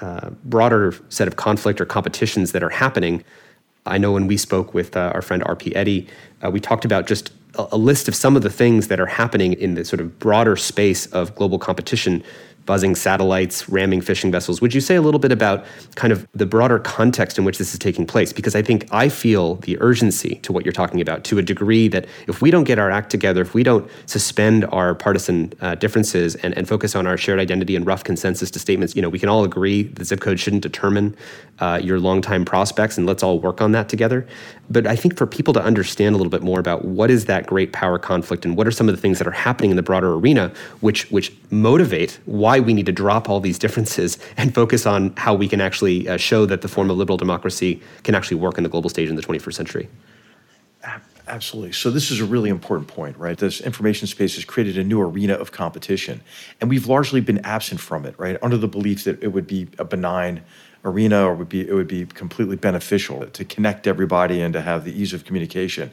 uh, 0.00 0.30
broader 0.44 0.94
set 1.08 1.28
of 1.28 1.36
conflict 1.36 1.80
or 1.80 1.86
competitions 1.86 2.52
that 2.52 2.62
are 2.62 2.70
happening. 2.70 3.22
I 3.86 3.98
know 3.98 4.12
when 4.12 4.26
we 4.26 4.36
spoke 4.36 4.74
with 4.74 4.96
uh, 4.96 5.12
our 5.14 5.22
friend 5.22 5.42
R.P. 5.44 5.74
Eddy, 5.74 6.08
uh, 6.44 6.50
we 6.50 6.60
talked 6.60 6.84
about 6.84 7.06
just 7.06 7.32
a, 7.54 7.68
a, 7.72 7.76
list 7.76 8.08
of 8.08 8.14
some 8.14 8.34
of 8.34 8.42
the 8.42 8.50
things 8.50 8.88
that 8.88 8.98
are 8.98 9.06
happening 9.06 9.52
in 9.54 9.74
the 9.74 9.84
sort 9.84 10.00
of 10.00 10.18
broader 10.18 10.56
space 10.56 11.06
of 11.06 11.34
global 11.34 11.58
competition 11.58 12.24
buzzing 12.66 12.94
satellites, 12.94 13.68
ramming 13.68 14.00
fishing 14.00 14.32
vessels. 14.32 14.60
Would 14.60 14.74
you 14.74 14.80
say 14.80 14.94
a 14.94 15.02
little 15.02 15.20
bit 15.20 15.32
about 15.32 15.64
kind 15.94 16.12
of 16.12 16.26
the 16.32 16.46
broader 16.46 16.78
context 16.78 17.38
in 17.38 17.44
which 17.44 17.58
this 17.58 17.72
is 17.72 17.78
taking 17.78 18.06
place? 18.06 18.32
Because 18.32 18.54
I 18.54 18.62
think 18.62 18.88
I 18.90 19.08
feel 19.08 19.56
the 19.56 19.78
urgency 19.80 20.36
to 20.36 20.52
what 20.52 20.64
you're 20.64 20.72
talking 20.72 21.00
about 21.00 21.24
to 21.24 21.38
a 21.38 21.42
degree 21.42 21.88
that 21.88 22.06
if 22.26 22.40
we 22.40 22.50
don't 22.50 22.64
get 22.64 22.78
our 22.78 22.90
act 22.90 23.10
together, 23.10 23.42
if 23.42 23.54
we 23.54 23.62
don't 23.62 23.88
suspend 24.06 24.64
our 24.66 24.94
partisan 24.94 25.52
uh, 25.60 25.74
differences 25.74 26.34
and, 26.36 26.56
and 26.56 26.68
focus 26.68 26.94
on 26.94 27.06
our 27.06 27.16
shared 27.16 27.38
identity 27.38 27.76
and 27.76 27.86
rough 27.86 28.04
consensus 28.04 28.50
to 28.50 28.58
statements, 28.58 28.96
you 28.96 29.02
know, 29.02 29.08
we 29.08 29.18
can 29.18 29.28
all 29.28 29.44
agree 29.44 29.82
the 29.82 30.04
zip 30.04 30.20
code 30.20 30.40
shouldn't 30.40 30.62
determine 30.62 31.16
uh, 31.60 31.78
your 31.82 32.00
long-time 32.00 32.44
prospects, 32.44 32.98
and 32.98 33.06
let's 33.06 33.22
all 33.22 33.38
work 33.38 33.60
on 33.60 33.72
that 33.72 33.88
together. 33.88 34.26
But 34.70 34.86
I 34.86 34.96
think 34.96 35.16
for 35.16 35.26
people 35.26 35.54
to 35.54 35.62
understand 35.62 36.14
a 36.14 36.18
little 36.18 36.30
bit 36.30 36.42
more 36.42 36.58
about 36.58 36.84
what 36.84 37.10
is 37.10 37.26
that 37.26 37.46
great 37.46 37.72
power 37.72 37.98
conflict 37.98 38.44
and 38.44 38.56
what 38.56 38.66
are 38.66 38.70
some 38.70 38.88
of 38.88 38.94
the 38.94 39.00
things 39.00 39.18
that 39.18 39.26
are 39.26 39.32
happening 39.32 39.70
in 39.70 39.76
the 39.76 39.82
broader 39.82 40.14
arena, 40.14 40.52
which 40.80 41.10
which 41.10 41.32
motivate 41.50 42.18
why 42.24 42.53
we 42.60 42.74
need 42.74 42.86
to 42.86 42.92
drop 42.92 43.28
all 43.28 43.40
these 43.40 43.58
differences 43.58 44.18
and 44.36 44.54
focus 44.54 44.86
on 44.86 45.14
how 45.16 45.34
we 45.34 45.48
can 45.48 45.60
actually 45.60 46.08
uh, 46.08 46.16
show 46.16 46.46
that 46.46 46.62
the 46.62 46.68
form 46.68 46.90
of 46.90 46.96
liberal 46.96 47.18
democracy 47.18 47.80
can 48.02 48.14
actually 48.14 48.36
work 48.36 48.58
in 48.58 48.64
the 48.64 48.70
global 48.70 48.90
stage 48.90 49.08
in 49.08 49.16
the 49.16 49.22
21st 49.22 49.54
century. 49.54 49.88
Absolutely. 51.26 51.72
So 51.72 51.90
this 51.90 52.10
is 52.10 52.20
a 52.20 52.24
really 52.26 52.50
important 52.50 52.86
point, 52.86 53.16
right? 53.16 53.38
This 53.38 53.62
information 53.62 54.06
space 54.06 54.34
has 54.34 54.44
created 54.44 54.76
a 54.76 54.84
new 54.84 55.00
arena 55.00 55.34
of 55.34 55.52
competition, 55.52 56.20
and 56.60 56.68
we've 56.68 56.86
largely 56.86 57.22
been 57.22 57.38
absent 57.38 57.80
from 57.80 58.04
it, 58.04 58.14
right? 58.18 58.36
Under 58.42 58.58
the 58.58 58.68
belief 58.68 59.04
that 59.04 59.22
it 59.22 59.28
would 59.28 59.46
be 59.46 59.68
a 59.78 59.84
benign 59.84 60.42
arena 60.84 61.26
or 61.26 61.34
would 61.34 61.48
be 61.48 61.66
it 61.66 61.72
would 61.72 61.88
be 61.88 62.04
completely 62.04 62.56
beneficial 62.56 63.26
to 63.26 63.44
connect 63.44 63.86
everybody 63.86 64.42
and 64.42 64.52
to 64.52 64.60
have 64.60 64.84
the 64.84 64.92
ease 64.92 65.14
of 65.14 65.24
communication. 65.24 65.90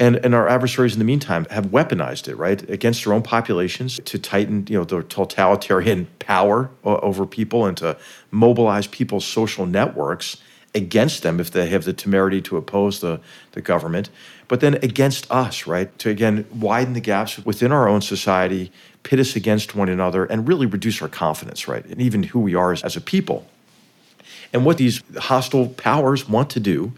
And, 0.00 0.16
and 0.24 0.34
our 0.34 0.48
adversaries 0.48 0.94
in 0.94 0.98
the 0.98 1.04
meantime 1.04 1.44
have 1.50 1.66
weaponized 1.66 2.26
it, 2.26 2.36
right, 2.36 2.68
against 2.70 3.04
their 3.04 3.12
own 3.12 3.22
populations 3.22 4.00
to 4.06 4.18
tighten, 4.18 4.66
you 4.66 4.78
know, 4.78 4.84
their 4.84 5.02
totalitarian 5.02 6.06
power 6.18 6.70
over 6.82 7.26
people 7.26 7.66
and 7.66 7.76
to 7.76 7.98
mobilize 8.30 8.86
people's 8.86 9.26
social 9.26 9.66
networks 9.66 10.38
against 10.74 11.22
them 11.22 11.38
if 11.38 11.50
they 11.50 11.68
have 11.68 11.84
the 11.84 11.92
temerity 11.92 12.40
to 12.40 12.56
oppose 12.56 13.00
the, 13.00 13.20
the 13.52 13.60
government, 13.60 14.08
but 14.48 14.60
then 14.60 14.74
against 14.76 15.30
us, 15.30 15.66
right? 15.66 15.96
To 15.98 16.10
again 16.10 16.46
widen 16.54 16.94
the 16.94 17.00
gaps 17.00 17.38
within 17.44 17.72
our 17.72 17.88
own 17.88 18.00
society, 18.00 18.72
pit 19.02 19.18
us 19.18 19.36
against 19.36 19.74
one 19.74 19.88
another, 19.88 20.24
and 20.24 20.48
really 20.48 20.66
reduce 20.66 21.02
our 21.02 21.08
confidence, 21.08 21.68
right? 21.68 21.84
And 21.84 22.00
even 22.00 22.22
who 22.22 22.40
we 22.40 22.54
are 22.54 22.72
as, 22.72 22.82
as 22.82 22.96
a 22.96 23.00
people. 23.00 23.46
And 24.52 24.64
what 24.64 24.78
these 24.78 25.02
hostile 25.16 25.68
powers 25.68 26.28
want 26.28 26.50
to 26.50 26.60
do 26.60 26.92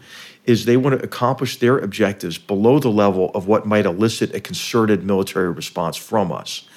is 0.45 0.65
they 0.65 0.77
want 0.77 0.97
to 0.97 1.03
accomplish 1.03 1.59
their 1.59 1.77
objectives 1.77 2.37
below 2.37 2.79
the 2.79 2.89
level 2.89 3.31
of 3.33 3.47
what 3.47 3.65
might 3.65 3.85
elicit 3.85 4.33
a 4.35 4.39
concerted 4.39 5.03
military 5.03 5.49
response 5.49 5.95
from 5.95 6.31
us. 6.31 6.67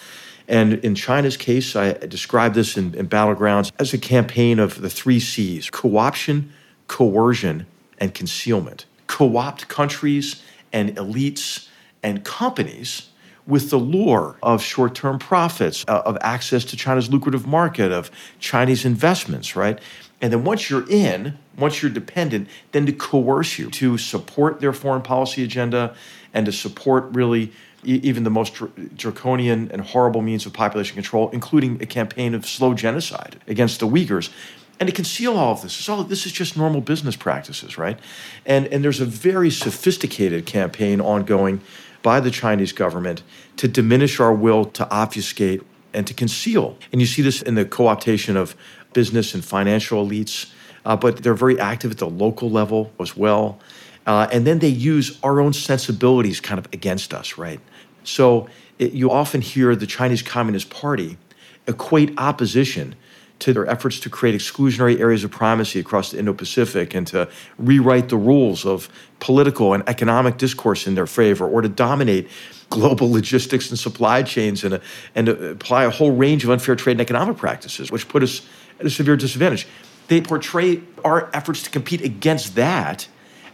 And 0.49 0.75
in 0.75 0.95
China's 0.95 1.37
case, 1.37 1.75
I 1.75 1.95
describe 1.95 2.55
this 2.55 2.77
in, 2.77 2.95
in 2.95 3.09
Battlegrounds 3.09 3.73
as 3.79 3.93
a 3.93 3.99
campaign 3.99 4.59
of 4.61 4.81
the 4.81 4.91
three 4.91 5.19
C's 5.19 5.71
co-option, 5.71 6.53
coercion, 6.87 7.67
and 7.99 8.15
concealment. 8.15 8.87
Co 9.09 9.37
opt 9.37 9.69
countries 9.69 10.43
and 10.73 10.95
elites 10.97 11.69
and 12.03 12.25
companies 12.25 13.09
with 13.47 13.71
the 13.71 13.77
lure 13.77 14.37
of 14.43 14.63
short 14.63 14.95
term 14.95 15.19
profits, 15.19 15.85
uh, 15.89 16.03
of 16.05 16.19
access 16.21 16.65
to 16.67 16.77
China's 16.77 17.11
lucrative 17.11 17.47
market, 17.47 17.93
of 17.93 18.11
Chinese 18.39 18.85
investments, 18.85 19.57
right? 19.57 19.81
And 20.21 20.33
then 20.33 20.45
once 20.45 20.71
you're 20.71 20.89
in, 20.89 21.39
once 21.59 21.83
you're 21.83 21.91
dependent, 21.91 22.49
then 22.73 22.87
to 22.87 22.93
coerce 22.93 23.59
you 23.59 23.71
to 23.71 23.99
support 23.99 24.61
their 24.61 24.73
foreign 24.73 25.03
policy 25.03 25.45
agenda 25.45 25.95
and 26.33 26.47
to 26.47 26.53
support 26.53 27.05
really 27.13 27.53
even 27.85 28.25
the 28.25 28.31
most 28.31 28.61
draconian 28.97 29.71
and 29.71 29.81
horrible 29.81 30.23
means 30.23 30.45
of 30.45 30.53
population 30.53 30.95
control, 30.95 31.31
including 31.31 31.81
a 31.81 31.87
campaign 31.87 32.35
of 32.35 32.47
slow 32.47 32.75
genocide 32.75 33.41
against 33.47 33.79
the 33.79 33.87
Uyghurs 33.87 34.31
and 34.79 34.89
to 34.89 34.95
conceal 34.95 35.37
all 35.37 35.53
of 35.53 35.63
this. 35.63 35.79
It's 35.79 35.89
all 35.89 36.03
this 36.05 36.27
is 36.27 36.33
just 36.33 36.57
normal 36.57 36.81
business 36.81 37.17
practices, 37.17 37.79
right? 37.79 37.99
And 38.45 38.67
and 38.69 38.85
there's 38.85 39.01
a 39.01 39.07
very 39.07 39.51
sophisticated 39.51 40.47
campaign 40.47 41.01
ongoing 41.01 41.61
by 42.03 42.21
the 42.21 42.31
Chinese 42.31 42.73
government 42.73 43.23
to 43.57 43.69
diminish 43.69 44.21
our 44.21 44.33
will 44.33 44.65
to 44.65 44.89
obfuscate 44.91 45.63
and 45.93 46.07
to 46.07 46.15
conceal. 46.15 46.77
And 46.93 47.01
you 47.01 47.07
see 47.07 47.23
this 47.23 47.41
in 47.41 47.55
the 47.55 47.65
co-optation 47.65 48.37
of 48.37 48.55
business 48.93 49.35
and 49.35 49.45
financial 49.45 50.07
elites, 50.07 50.53
uh, 50.85 50.97
but 50.97 51.23
they're 51.23 51.35
very 51.35 51.59
active 51.59 51.91
at 51.93 51.99
the 51.99 52.09
local 52.09 52.51
level 52.51 52.93
as 53.01 53.17
well. 53.17 53.59
Uh, 54.07 54.29
and 54.33 54.47
then 54.47 54.61
they 54.61 54.69
use 54.69 55.19
our 55.23 55.41
own 55.41 55.53
sensibilities 55.53 56.41
kind 56.41 56.59
of 56.59 56.67
against 56.73 57.13
us, 57.13 57.37
right? 57.37 57.61
So 58.05 58.49
it, 58.79 58.93
you 58.93 59.11
often 59.11 59.41
hear 59.41 59.75
the 59.75 59.87
Chinese 59.87 60.23
Communist 60.23 60.71
Party 60.71 61.19
equate 61.67 62.17
opposition 62.19 62.95
to 63.39 63.53
their 63.53 63.69
efforts 63.69 64.01
to 64.01 64.09
create 64.09 64.35
exclusionary 64.35 64.99
areas 64.99 65.23
of 65.23 65.31
primacy 65.31 65.79
across 65.79 66.11
the 66.11 66.19
Indo 66.19 66.33
Pacific 66.33 66.95
and 66.95 67.07
to 67.09 67.29
rewrite 67.59 68.09
the 68.09 68.17
rules 68.17 68.65
of 68.65 68.89
political 69.21 69.75
and 69.75 69.87
economic 69.89 70.39
discourse 70.39 70.87
in 70.87 70.95
their 70.95 71.07
favor 71.07 71.47
or 71.47 71.61
to 71.61 71.69
dominate 71.69 72.29
global 72.71 73.11
logistics 73.19 73.69
and 73.71 73.79
supply 73.79 74.23
chains 74.23 74.65
and, 74.65 74.81
and 75.15 75.29
apply 75.29 75.85
a 75.85 75.91
whole 75.91 76.13
range 76.13 76.45
of 76.45 76.51
unfair 76.51 76.77
trade 76.77 76.93
and 76.93 77.01
economic 77.01 77.37
practices, 77.37 77.91
which 77.91 78.09
put 78.09 78.23
us 78.23 78.47
at 78.81 78.87
a 78.87 78.91
severe 78.91 79.17
disadvantage. 79.17 79.67
They 80.09 80.21
portray 80.21 80.83
our 81.05 81.31
efforts 81.33 81.63
to 81.63 81.71
compete 81.71 82.03
against 82.03 82.55
that 82.55 83.09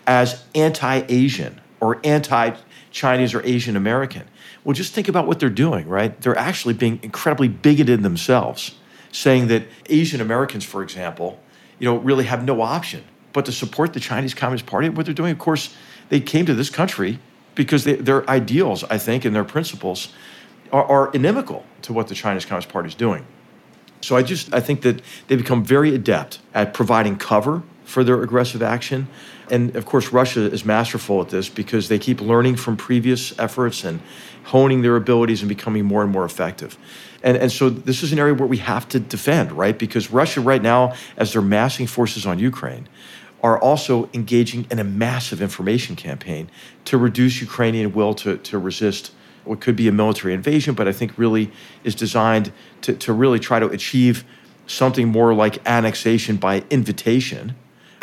as 0.07 0.45
anti 0.55 1.05
Asian 1.09 1.61
or 1.81 2.01
anti 2.05 2.57
Chinese 2.91 3.35
or 3.35 3.45
Asian 3.45 3.77
American. 3.77 4.25
Well, 4.65 4.75
just 4.75 4.93
think 4.93 5.09
about 5.09 5.27
what 5.27 5.41
they're 5.41 5.51
doing, 5.51 5.89
right? 5.89 6.19
They're 6.21 6.39
actually 6.39 6.75
being 6.75 7.01
incredibly 7.03 7.49
bigoted 7.49 8.03
themselves 8.03 8.77
saying 9.11 9.49
that 9.49 9.65
Asian 9.89 10.21
Americans, 10.21 10.65
for 10.65 10.83
example, 10.83 11.41
you 11.79 11.87
know, 11.87 11.97
really 11.99 12.25
have 12.25 12.45
no 12.45 12.63
option 12.63 13.05
but 13.33 13.47
to 13.47 13.53
support 13.53 13.93
the 13.93 14.01
Chinese 14.01 14.35
Communist 14.35 14.67
Party. 14.67 14.89
What 14.89 15.07
they're 15.07 15.15
doing, 15.15 15.33
of 15.33 15.39
course, 15.39 15.75
they 16.11 16.21
came 16.21 16.47
to 16.47 16.55
this 16.55 16.71
country 16.71 17.19
because 17.55 17.85
they, 17.85 17.95
their 17.95 18.29
ideals, 18.29 18.85
I 18.85 18.99
think, 18.99 19.25
and 19.25 19.35
their 19.35 19.45
principles 19.45 20.13
are, 20.71 20.85
are 20.85 21.11
inimical 21.13 21.65
to 21.83 21.93
what 21.93 22.09
the 22.09 22.15
Chinese 22.15 22.45
Communist 22.45 22.69
Party 22.69 22.89
is 22.89 22.95
doing. 22.95 23.27
So 24.03 24.17
I 24.17 24.23
just 24.23 24.53
I 24.53 24.61
think 24.61 24.83
that 24.83 25.01
they 25.29 25.37
become 25.37 25.65
very 25.65 25.95
adept 25.95 26.41
at 26.53 26.75
providing 26.75 27.17
cover 27.17 27.63
for 27.85 28.05
their 28.05 28.23
aggressive 28.23 28.63
action. 28.63 29.09
And 29.51 29.75
of 29.77 29.87
course, 29.87 30.13
Russia 30.13 30.51
is 30.51 30.65
masterful 30.65 31.21
at 31.21 31.29
this 31.29 31.49
because 31.49 31.89
they 31.89 31.99
keep 31.99 32.21
learning 32.21 32.57
from 32.57 32.77
previous 32.77 33.39
efforts 33.39 33.85
and 33.85 34.01
honing 34.45 34.83
their 34.83 34.97
abilities 34.97 35.43
and 35.43 35.49
becoming 35.49 35.85
more 35.85 36.03
and 36.03 36.11
more 36.11 36.25
effective. 36.25 36.77
And, 37.23 37.37
and 37.37 37.53
so 37.53 37.71
this 37.71 38.03
is 38.03 38.13
an 38.13 38.19
area 38.19 38.35
where 38.35 38.49
we 38.49 38.57
have 38.59 38.89
to 38.89 39.01
defend, 39.01 39.53
right? 39.53 39.79
Because 39.79 40.11
Russia, 40.11 40.41
right 40.41 40.63
now, 40.63 40.95
as 41.17 41.33
they're 41.33 41.43
massing 41.43 41.87
forces 41.87 42.27
on 42.27 42.39
Ukraine, 42.39 42.89
are 43.43 43.59
also 43.59 44.09
engaging 44.15 44.67
in 44.71 44.79
a 44.79 44.85
massive 44.85 45.43
information 45.43 45.97
campaign 45.97 46.49
to 46.87 46.97
reduce 46.97 47.41
Ukrainian 47.41 47.93
will 47.93 48.15
to, 48.15 48.39
to 48.39 48.59
resist 48.59 49.13
what 49.45 49.61
could 49.61 49.77
be 49.77 49.89
a 49.89 49.93
military 49.93 50.35
invasion, 50.35 50.75
but 50.75 50.89
I 50.89 50.93
think 50.93 51.17
really 51.19 51.51
is 51.85 51.95
designed 51.95 52.53
to, 52.83 52.95
to 52.95 53.13
really 53.13 53.39
try 53.39 53.59
to 53.59 53.67
achieve 53.67 54.25
something 54.67 55.09
more 55.09 55.35
like 55.35 55.67
annexation 55.67 56.37
by 56.37 56.65
invitation 56.71 57.55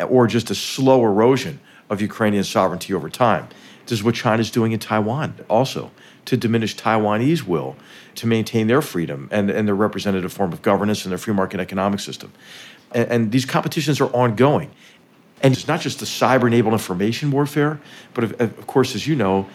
or 0.08 0.26
just 0.26 0.50
a 0.50 0.54
slow 0.54 1.04
erosion 1.04 1.60
of 1.88 2.00
Ukrainian 2.00 2.44
sovereignty 2.44 2.94
over 2.94 3.08
time. 3.08 3.48
This 3.84 3.98
is 3.98 4.04
what 4.04 4.14
China's 4.14 4.50
doing 4.50 4.72
in 4.72 4.78
Taiwan 4.78 5.34
also 5.48 5.90
to 6.26 6.36
diminish 6.36 6.76
Taiwanese 6.76 7.42
will 7.42 7.76
to 8.14 8.26
maintain 8.26 8.66
their 8.66 8.82
freedom 8.82 9.28
and, 9.32 9.50
and 9.50 9.66
their 9.66 9.74
representative 9.74 10.32
form 10.32 10.52
of 10.52 10.62
governance 10.62 11.04
and 11.04 11.10
their 11.10 11.18
free 11.18 11.34
market 11.34 11.60
economic 11.60 12.00
system. 12.00 12.32
And, 12.92 13.10
and 13.10 13.32
these 13.32 13.44
competitions 13.44 14.00
are 14.00 14.10
ongoing. 14.14 14.70
And 15.42 15.54
it's 15.54 15.66
not 15.66 15.80
just 15.80 16.00
the 16.00 16.06
cyber 16.06 16.46
enabled 16.46 16.74
information 16.74 17.30
warfare, 17.30 17.80
but 18.14 18.24
of, 18.24 18.40
of, 18.40 18.66
course, 18.66 18.94
as 18.94 19.06
you 19.06 19.16
know, 19.16 19.48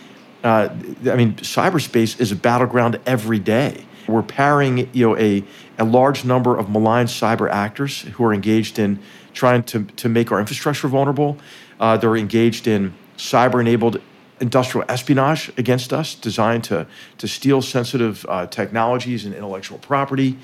uh, 0.46 0.70
I 1.12 1.16
mean, 1.16 1.34
cyberspace 1.38 2.22
is 2.22 2.32
a 2.32 2.36
battleground 2.36 3.00
every 3.08 3.40
day. 3.40 3.84
We're 4.08 4.22
pairing 4.22 4.88
you 4.94 5.10
know, 5.10 5.18
a, 5.18 5.44
a 5.80 5.84
large 5.84 6.24
number 6.24 6.56
of 6.56 6.70
malign 6.70 7.08
cyber 7.08 7.50
actors 7.50 8.02
who 8.02 8.24
are 8.24 8.32
engaged 8.32 8.78
in 8.78 9.00
trying 9.34 9.64
to, 9.64 9.86
to 9.86 10.08
make 10.08 10.32
our 10.32 10.40
infrastructure 10.40 10.88
vulnerable. 10.88 11.40
Uh, 11.80 11.98
they're 11.98 12.16
engaged 12.16 12.68
in 12.68 12.94
cyber 13.18 13.60
enabled 13.60 14.00
industrial 14.40 14.86
espionage 14.88 15.52
against 15.58 15.92
us, 15.92 16.14
designed 16.14 16.64
to, 16.66 16.86
to 17.18 17.28
steal 17.28 17.64
sensitive 17.64 18.24
uh, 18.30 18.46
technologies 18.46 19.26
and 19.26 19.34
intellectual 19.34 19.80
property. 19.80 20.38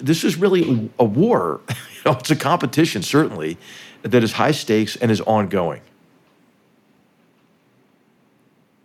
This 0.00 0.22
is 0.22 0.36
really 0.36 0.88
a, 0.98 1.02
a 1.02 1.04
war. 1.04 1.62
you 1.68 1.74
know, 2.06 2.12
it's 2.12 2.30
a 2.30 2.36
competition, 2.36 3.02
certainly, 3.02 3.58
that 4.02 4.22
is 4.22 4.30
high 4.30 4.52
stakes 4.52 4.94
and 4.94 5.10
is 5.10 5.20
ongoing. 5.22 5.80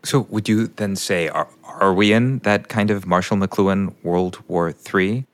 So, 0.03 0.21
would 0.29 0.49
you 0.49 0.67
then 0.67 0.95
say, 0.95 1.29
are, 1.29 1.47
are 1.63 1.93
we 1.93 2.11
in 2.11 2.39
that 2.39 2.67
kind 2.67 2.91
of 2.91 3.05
Marshall 3.05 3.37
McLuhan 3.37 3.93
World 4.03 4.43
War 4.47 4.73
III? 4.93 5.25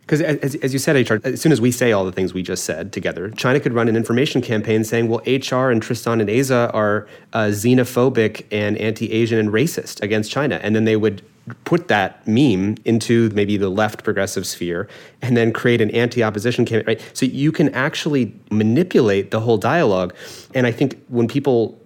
Because 0.00 0.20
as, 0.20 0.56
as 0.56 0.72
you 0.72 0.78
said, 0.80 1.08
HR, 1.08 1.18
as 1.24 1.40
soon 1.40 1.52
as 1.52 1.60
we 1.60 1.70
say 1.70 1.92
all 1.92 2.04
the 2.04 2.12
things 2.12 2.34
we 2.34 2.42
just 2.42 2.64
said 2.64 2.92
together, 2.92 3.30
China 3.30 3.60
could 3.60 3.72
run 3.72 3.88
an 3.88 3.96
information 3.96 4.42
campaign 4.42 4.82
saying, 4.82 5.08
well, 5.08 5.22
HR 5.24 5.70
and 5.70 5.80
Tristan 5.80 6.20
and 6.20 6.28
Aza 6.28 6.74
are 6.74 7.06
uh, 7.32 7.46
xenophobic 7.46 8.44
and 8.50 8.76
anti 8.78 9.12
Asian 9.12 9.38
and 9.38 9.50
racist 9.50 10.02
against 10.02 10.30
China. 10.30 10.58
And 10.62 10.74
then 10.74 10.84
they 10.84 10.96
would 10.96 11.22
put 11.64 11.88
that 11.88 12.26
meme 12.26 12.76
into 12.84 13.30
maybe 13.30 13.56
the 13.56 13.68
left 13.68 14.04
progressive 14.04 14.46
sphere 14.46 14.88
and 15.22 15.36
then 15.36 15.52
create 15.52 15.80
an 15.80 15.90
anti-opposition 15.90 16.64
campaign 16.64 16.86
right 16.86 17.10
so 17.14 17.26
you 17.26 17.50
can 17.50 17.68
actually 17.74 18.32
manipulate 18.50 19.32
the 19.32 19.40
whole 19.40 19.58
dialogue 19.58 20.14
and 20.54 20.68
i 20.68 20.70
think 20.70 21.04
when 21.08 21.26
people 21.26 21.76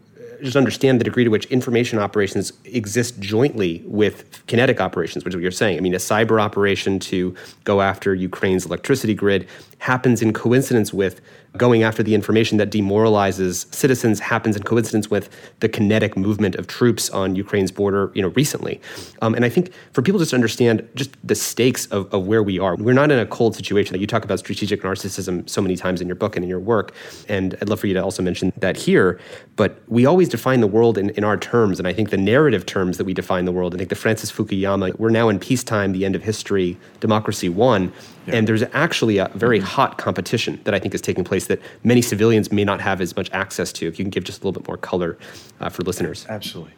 just 0.42 0.56
understand 0.56 1.00
the 1.00 1.04
degree 1.04 1.24
to 1.24 1.30
which 1.30 1.46
information 1.46 1.98
operations 1.98 2.52
exist 2.64 3.18
jointly 3.20 3.82
with 3.86 4.46
kinetic 4.46 4.80
operations, 4.80 5.24
which 5.24 5.32
is 5.32 5.36
what 5.36 5.42
you're 5.42 5.50
saying. 5.50 5.78
I 5.78 5.80
mean, 5.80 5.94
a 5.94 5.98
cyber 5.98 6.40
operation 6.40 6.98
to 7.00 7.34
go 7.64 7.80
after 7.80 8.14
Ukraine's 8.14 8.66
electricity 8.66 9.14
grid 9.14 9.48
happens 9.78 10.22
in 10.22 10.32
coincidence 10.32 10.92
with 10.92 11.20
going 11.58 11.82
after 11.82 12.02
the 12.02 12.14
information 12.14 12.58
that 12.58 12.70
demoralizes 12.70 13.66
citizens 13.70 14.20
happens 14.20 14.56
in 14.56 14.62
coincidence 14.62 15.10
with 15.10 15.28
the 15.60 15.68
kinetic 15.68 16.16
movement 16.16 16.54
of 16.56 16.66
troops 16.66 17.10
on 17.10 17.34
Ukraine's 17.34 17.70
border, 17.70 18.10
you 18.14 18.22
know, 18.22 18.28
recently. 18.28 18.80
Um, 19.22 19.34
and 19.34 19.44
I 19.44 19.48
think 19.48 19.72
for 19.92 20.02
people 20.02 20.18
just 20.18 20.30
to 20.30 20.36
understand 20.36 20.88
just 20.94 21.10
the 21.26 21.34
stakes 21.34 21.86
of, 21.86 22.12
of 22.12 22.26
where 22.26 22.42
we 22.42 22.58
are, 22.58 22.76
we're 22.76 22.92
not 22.92 23.10
in 23.10 23.18
a 23.18 23.26
cold 23.26 23.54
situation. 23.54 23.98
You 24.00 24.06
talk 24.06 24.24
about 24.24 24.38
strategic 24.38 24.82
narcissism 24.82 25.48
so 25.48 25.60
many 25.60 25.76
times 25.76 26.00
in 26.00 26.06
your 26.06 26.16
book 26.16 26.36
and 26.36 26.44
in 26.44 26.48
your 26.48 26.60
work, 26.60 26.94
and 27.28 27.56
I'd 27.60 27.68
love 27.68 27.80
for 27.80 27.86
you 27.86 27.94
to 27.94 28.02
also 28.02 28.22
mention 28.22 28.52
that 28.58 28.76
here. 28.76 29.20
But 29.56 29.80
we 29.88 30.06
always 30.06 30.28
define 30.28 30.60
the 30.60 30.66
world 30.66 30.98
in, 30.98 31.10
in 31.10 31.24
our 31.24 31.36
terms, 31.36 31.78
and 31.78 31.88
I 31.88 31.92
think 31.92 32.10
the 32.10 32.16
narrative 32.16 32.66
terms 32.66 32.98
that 32.98 33.04
we 33.04 33.14
define 33.14 33.44
the 33.44 33.52
world. 33.52 33.74
I 33.74 33.78
think 33.78 33.88
the 33.88 33.96
Francis 33.96 34.30
Fukuyama, 34.30 34.98
we're 34.98 35.10
now 35.10 35.28
in 35.28 35.38
peacetime, 35.38 35.92
the 35.92 36.04
end 36.04 36.14
of 36.14 36.22
history, 36.22 36.76
democracy 37.00 37.48
won. 37.48 37.92
Yeah. 38.26 38.36
And 38.36 38.48
there's 38.48 38.62
actually 38.72 39.18
a 39.18 39.30
very 39.34 39.60
hot 39.60 39.98
competition 39.98 40.60
that 40.64 40.74
I 40.74 40.78
think 40.78 40.94
is 40.94 41.00
taking 41.00 41.24
place 41.24 41.46
that 41.46 41.60
many 41.84 42.02
civilians 42.02 42.50
may 42.50 42.64
not 42.64 42.80
have 42.80 43.00
as 43.00 43.14
much 43.16 43.30
access 43.32 43.72
to. 43.74 43.86
If 43.86 43.98
you 43.98 44.04
can 44.04 44.10
give 44.10 44.24
just 44.24 44.42
a 44.42 44.46
little 44.46 44.60
bit 44.60 44.68
more 44.68 44.76
color 44.76 45.16
uh, 45.60 45.68
for 45.68 45.82
listeners. 45.82 46.26
Absolutely. 46.28 46.72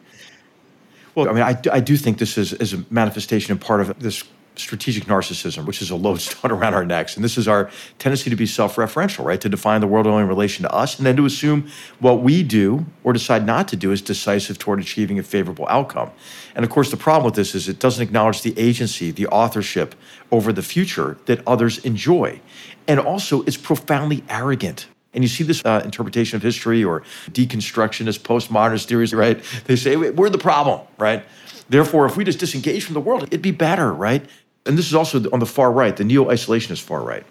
Well, 1.15 1.29
I 1.29 1.33
mean, 1.33 1.43
I, 1.43 1.61
I 1.73 1.81
do 1.81 1.97
think 1.97 2.19
this 2.19 2.39
is, 2.39 2.53
is 2.55 2.75
a 2.75 2.85
manifestation 2.91 3.53
and 3.53 3.61
part 3.61 3.81
of 3.81 3.99
this 3.99 4.23
strategic 4.61 5.05
narcissism, 5.05 5.65
which 5.65 5.81
is 5.83 5.91
a 5.91 5.97
lodestone 5.97 6.51
around 6.53 6.75
our 6.75 6.85
necks. 6.85 7.17
And 7.17 7.25
this 7.25 7.39
is 7.39 7.49
our 7.49 7.71
tendency 7.99 8.31
to 8.31 8.37
be 8.37 8.47
self 8.47 8.77
referential, 8.77 9.25
right? 9.25 9.41
To 9.41 9.49
define 9.49 9.81
the 9.81 9.87
world 9.87 10.07
only 10.07 10.23
in 10.23 10.29
relation 10.29 10.63
to 10.65 10.73
us, 10.73 10.99
and 10.99 11.07
then 11.07 11.17
to 11.17 11.25
assume 11.25 11.71
what 11.99 12.23
we 12.23 12.43
do 12.43 12.87
or 13.05 13.13
decide 13.13 13.47
not 13.47 13.69
to 13.69 13.77
do 13.77 13.93
is 13.93 14.03
decisive 14.03 14.59
toward 14.59 14.81
achieving 14.81 15.19
a 15.19 15.23
favorable 15.23 15.67
outcome. 15.69 16.11
And 16.55 16.65
of 16.65 16.71
course, 16.71 16.91
the 16.91 16.97
problem 16.97 17.25
with 17.25 17.35
this 17.35 17.55
is 17.55 17.69
it 17.69 17.79
doesn't 17.79 18.03
acknowledge 18.03 18.43
the 18.43 18.59
agency, 18.59 19.11
the 19.11 19.27
authorship 19.29 19.95
over 20.31 20.53
the 20.53 20.63
future 20.63 21.19
that 21.27 21.41
others 21.47 21.79
enjoy. 21.85 22.41
And 22.87 22.99
also, 22.99 23.43
it's 23.43 23.57
profoundly 23.57 24.25
arrogant. 24.29 24.87
And 25.15 25.25
you 25.25 25.29
see 25.29 25.45
this 25.45 25.65
uh, 25.65 25.83
interpretation 25.85 26.37
of 26.37 26.43
history 26.43 26.85
or 26.85 27.03
deconstructionist, 27.31 28.21
postmodernist 28.21 28.87
theories, 28.87 29.15
right? 29.15 29.43
They 29.65 29.77
say, 29.77 29.97
we're 29.97 30.31
the 30.31 30.39
problem, 30.39 30.87
right? 30.99 31.25
Therefore, 31.69 32.07
if 32.07 32.17
we 32.17 32.25
just 32.25 32.39
disengage 32.39 32.85
from 32.85 32.95
the 32.95 33.01
world, 33.01 33.25
it'd 33.25 33.43
be 33.43 33.51
better, 33.51 33.93
right? 33.93 34.25
And 34.67 34.77
this 34.77 34.87
is 34.87 34.95
also 34.95 35.29
on 35.31 35.41
the 35.41 35.47
far 35.47 35.73
right, 35.73 35.97
the 35.97 36.05
neo 36.05 36.27
isolationist 36.27 36.83
far 36.83 37.03
right, 37.03 37.25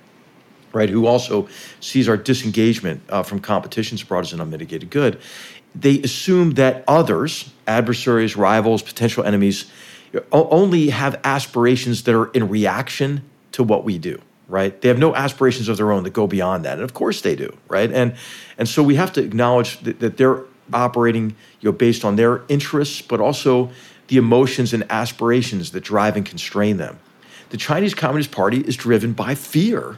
right, 0.73 0.89
who 0.89 1.05
also 1.05 1.47
sees 1.79 2.09
our 2.09 2.17
disengagement 2.17 3.01
uh, 3.09 3.23
from 3.23 3.39
competitions 3.39 4.01
abroad 4.01 4.25
as 4.25 4.33
an 4.33 4.41
unmitigated 4.41 4.89
good. 4.89 5.19
They 5.75 6.01
assume 6.01 6.51
that 6.51 6.83
others, 6.87 7.51
adversaries, 7.67 8.35
rivals, 8.35 8.81
potential 8.81 9.23
enemies, 9.23 9.69
only 10.31 10.89
have 10.89 11.19
aspirations 11.23 12.03
that 12.03 12.15
are 12.15 12.27
in 12.31 12.49
reaction 12.49 13.23
to 13.51 13.63
what 13.63 13.83
we 13.83 13.97
do 13.97 14.19
right? 14.49 14.79
They 14.81 14.87
have 14.87 14.97
no 14.97 15.13
aspirations 15.13 15.67
of 15.67 15.77
their 15.77 15.91
own 15.91 16.03
that 16.03 16.13
go 16.13 16.25
beyond 16.25 16.65
that 16.65 16.73
and 16.73 16.83
of 16.83 16.93
course 16.93 17.21
they 17.21 17.35
do 17.35 17.55
right? 17.67 17.91
And 17.91 18.15
and 18.57 18.67
so 18.67 18.81
we 18.81 18.95
have 18.95 19.11
to 19.13 19.23
acknowledge 19.23 19.79
that, 19.81 19.99
that 19.99 20.17
they're 20.17 20.41
operating 20.73 21.35
you 21.61 21.69
know 21.69 21.71
based 21.71 22.03
on 22.03 22.15
their 22.15 22.43
interests 22.47 23.01
but 23.01 23.19
also 23.19 23.69
the 24.07 24.17
emotions 24.17 24.73
and 24.73 24.85
aspirations 24.89 25.71
that 25.71 25.81
drive 25.81 26.15
and 26.15 26.25
constrain 26.25 26.77
them 26.77 26.99
the 27.49 27.57
Chinese 27.57 27.93
Communist 27.93 28.31
Party 28.31 28.59
is 28.59 28.75
driven 28.75 29.13
by 29.13 29.35
fear 29.35 29.97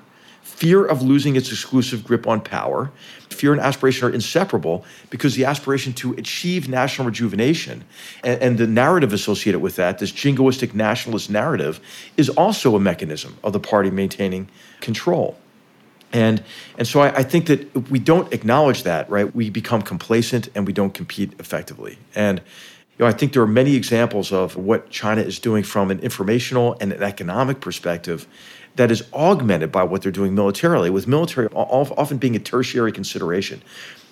fear 0.59 0.85
of 0.85 1.01
losing 1.01 1.37
its 1.37 1.49
exclusive 1.51 2.03
grip 2.03 2.27
on 2.27 2.41
power. 2.41 2.91
Fear 3.29 3.53
and 3.53 3.61
aspiration 3.61 4.09
are 4.09 4.11
inseparable 4.11 4.83
because 5.09 5.35
the 5.35 5.45
aspiration 5.45 5.93
to 5.93 6.11
achieve 6.15 6.67
national 6.67 7.07
rejuvenation 7.07 7.85
and, 8.25 8.41
and, 8.41 8.57
the 8.57 8.67
narrative 8.67 9.13
associated 9.13 9.61
with 9.61 9.77
that, 9.77 9.99
this 9.99 10.11
jingoistic 10.11 10.73
nationalist 10.73 11.29
narrative, 11.29 11.79
is 12.17 12.27
also 12.27 12.75
a 12.75 12.79
mechanism 12.79 13.37
of 13.41 13.53
the 13.53 13.59
party 13.59 13.89
maintaining 13.89 14.49
control. 14.81 15.37
And, 16.11 16.43
and 16.77 16.85
so 16.85 16.99
I, 16.99 17.19
I 17.19 17.23
think 17.23 17.45
that 17.45 17.73
if 17.73 17.89
we 17.89 17.99
don't 17.99 18.33
acknowledge 18.33 18.83
that, 18.83 19.09
right, 19.09 19.33
we 19.33 19.49
become 19.49 19.81
complacent 19.81 20.49
and 20.55 20.67
we 20.67 20.73
don't 20.73 20.93
compete 20.93 21.31
effectively. 21.39 21.99
And 22.15 22.41
you 22.99 23.05
know, 23.05 23.09
I 23.09 23.13
think 23.13 23.31
there 23.31 23.41
are 23.41 23.47
many 23.47 23.75
examples 23.75 24.33
of 24.33 24.57
what 24.57 24.89
China 24.89 25.21
is 25.21 25.39
doing 25.39 25.63
from 25.63 25.89
an 25.89 26.01
informational 26.01 26.75
and 26.81 26.91
an 26.91 27.01
economic 27.01 27.61
perspective 27.61 28.27
that 28.75 28.91
is 28.91 29.03
augmented 29.13 29.71
by 29.71 29.83
what 29.83 30.01
they're 30.01 30.11
doing 30.11 30.35
militarily, 30.35 30.89
with 30.89 31.07
military 31.07 31.47
often 31.47 32.17
being 32.17 32.35
a 32.35 32.39
tertiary 32.39 32.91
consideration. 32.91 33.61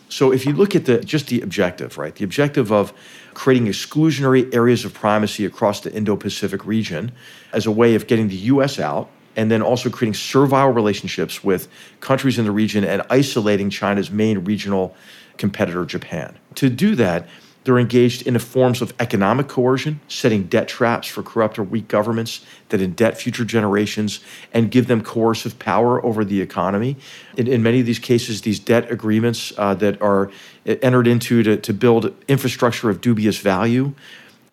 So 0.08 0.32
if 0.32 0.46
you 0.46 0.54
look 0.54 0.74
at 0.74 0.86
the 0.86 1.00
just 1.00 1.28
the 1.28 1.42
objective, 1.42 1.98
right? 1.98 2.16
The 2.16 2.24
objective 2.24 2.72
of 2.72 2.94
creating 3.34 3.68
exclusionary 3.68 4.54
areas 4.56 4.86
of 4.86 4.94
primacy 4.94 5.44
across 5.44 5.82
the 5.82 5.94
Indo-Pacific 5.94 6.66
region 6.66 7.12
as 7.52 7.66
a 7.66 7.72
way 7.72 7.94
of 7.96 8.08
getting 8.08 8.30
the 8.30 8.38
US 8.54 8.80
out 8.80 9.10
and 9.36 9.52
then 9.52 9.62
also 9.62 9.90
creating 9.90 10.14
servile 10.14 10.70
relationships 10.70 11.44
with 11.44 11.68
countries 12.00 12.40
in 12.40 12.46
the 12.46 12.52
region 12.52 12.86
and 12.86 13.02
isolating 13.10 13.70
China's 13.70 14.10
main 14.10 14.46
regional 14.46 14.96
competitor 15.38 15.86
Japan. 15.86 16.38
To 16.56 16.70
do 16.70 16.96
that, 16.96 17.28
they're 17.68 17.78
engaged 17.78 18.26
in 18.26 18.34
the 18.34 18.40
forms 18.40 18.82
of 18.82 18.94
economic 18.98 19.50
coercion, 19.50 20.00
setting 20.08 20.44
debt 20.44 20.70
traps 20.70 21.06
for 21.06 21.22
corrupt 21.22 21.60
or 21.60 21.64
weak 21.64 21.90
governments 21.90 22.46
that 22.70 22.80
indebt 22.80 23.18
future 23.18 23.44
generations 23.44 24.22
and 24.54 24.72
give 24.72 24.88
them 24.88 25.04
coercive 25.04 25.60
power 25.60 26.04
over 26.06 26.24
the 26.24 26.40
economy. 26.40 26.96
In, 27.36 27.46
in 27.46 27.62
many 27.62 27.82
of 27.82 27.86
these 27.86 28.00
cases, 28.00 28.44
these 28.44 28.58
debt 28.58 28.90
agreements 28.90 29.52
uh, 29.58 29.74
that 29.76 30.02
are 30.02 30.32
entered 30.66 31.08
into 31.08 31.44
to, 31.44 31.58
to 31.58 31.74
build 31.74 32.16
infrastructure 32.30 32.90
of 32.90 33.02
dubious 33.02 33.38
value, 33.38 33.94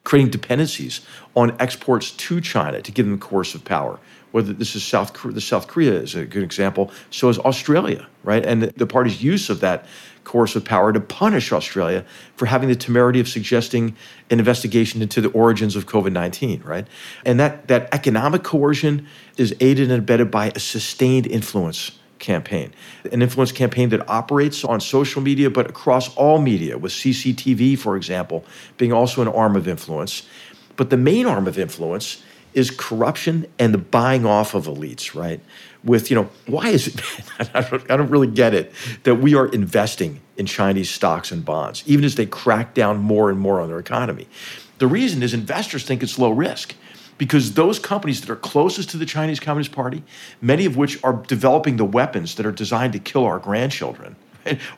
creating 0.03 0.33
dependencies 0.33 1.01
on 1.37 1.55
exports 1.61 2.11
to 2.11 2.41
China 2.41 2.83
to 2.83 2.91
give 2.91 3.07
them 3.07 3.21
coercive 3.21 3.65
power 3.65 4.01
whether 4.35 4.53
this 4.53 4.75
is 4.75 4.83
South 4.83 5.13
the 5.23 5.41
South 5.41 5.69
Korea 5.69 5.93
is 5.93 6.17
a 6.17 6.25
good 6.25 6.43
example. 6.43 6.91
So 7.11 7.29
is 7.29 7.39
Australia, 7.39 8.05
right? 8.25 8.45
And 8.45 8.65
the, 8.65 8.85
party's 8.85 9.23
use 9.23 9.49
of 9.49 9.61
that 9.61 9.87
coercive 10.25 10.65
power 10.65 10.93
to 10.93 10.99
punish 10.99 11.53
Australia 11.53 12.05
for 12.35 12.47
having 12.47 12.69
the 12.69 12.75
temerity 12.75 13.21
of 13.21 13.29
suggesting 13.29 13.95
an 14.31 14.41
investigation 14.41 15.03
into 15.03 15.21
the 15.21 15.29
origins 15.29 15.77
of 15.77 15.87
COVID 15.87 16.11
19, 16.11 16.63
right? 16.65 16.85
And 17.25 17.39
that, 17.39 17.69
that 17.69 17.89
economic 17.95 18.43
coercion 18.43 19.07
is 19.37 19.55
aided 19.61 19.89
and 19.89 20.01
abetted 20.01 20.33
by 20.33 20.51
a 20.57 20.59
sustained 20.59 21.29
influence 21.29 21.93
campaign, 22.19 22.75
an 23.13 23.23
influence 23.23 23.53
campaign 23.53 23.91
that 23.91 24.09
operates 24.09 24.65
on 24.65 24.81
social 24.81 25.23
media, 25.23 25.49
but 25.49 25.71
across 25.71 26.13
all 26.17 26.41
media, 26.41 26.77
with 26.77 26.91
CCTV, 26.91 27.79
for 27.79 27.97
example, 27.97 28.45
being 28.79 28.93
also 28.93 29.23
an 29.23 29.29
arm 29.29 29.55
of 29.55 29.69
influence. 29.69 30.27
But 30.75 30.91
the 30.91 30.97
main 30.97 31.27
arm 31.27 31.47
of 31.47 31.57
influence 31.57 32.24
is 32.55 32.71
corruption 32.71 33.47
and 33.59 33.75
the 33.75 33.79
buying 33.79 34.25
off 34.25 34.55
of 34.55 34.67
elites, 34.67 35.15
right? 35.15 35.41
with, 35.85 36.11
you 36.11 36.17
know, 36.17 36.29
why 36.47 36.69
is 36.69 36.89
it, 36.89 37.01
I 37.55 37.61
don't, 37.61 37.91
I 37.91 37.97
don't 37.97 38.09
really 38.09 38.27
get 38.27 38.55
it, 38.55 38.73
that 39.05 39.17
we 39.17 39.35
are 39.35 39.47
investing 39.47 40.21
in 40.37 40.47
Chinese 40.47 40.91
stocks 40.91 41.31
and 41.31 41.45
bonds, 41.45 41.85
even 41.87 42.05
as 42.05 42.17
they 42.17 42.27
crack 42.27 42.75
down 42.75 42.99
more 42.99 43.31
and 43.31 43.39
more 43.39 43.61
on 43.61 43.69
their 43.69 43.79
economy. 43.79 44.27
The 44.79 44.87
reason 44.87 45.23
is 45.23 45.35
investors 45.35 45.85
think 45.85 46.03
it's 46.03 46.19
low 46.19 46.31
risk 46.31 46.75
because 47.17 47.55
those 47.55 47.79
companies 47.79 48.21
that 48.23 48.31
are 48.31 48.37
closest 48.37 48.91
to 48.91 48.97
the 48.97 49.07
Chinese 49.07 49.39
Communist 49.39 49.71
Party, 49.71 50.03
many 50.41 50.65
of 50.65 50.77
which 50.77 51.03
are 51.05 51.13
developing 51.13 51.77
the 51.77 51.85
weapons 51.85 52.35
that 52.35 52.47
are 52.47 52.53
designed 52.53 52.93
to 52.95 52.99
kill 52.99 53.25
our 53.25 53.39
grandchildren, 53.39 54.17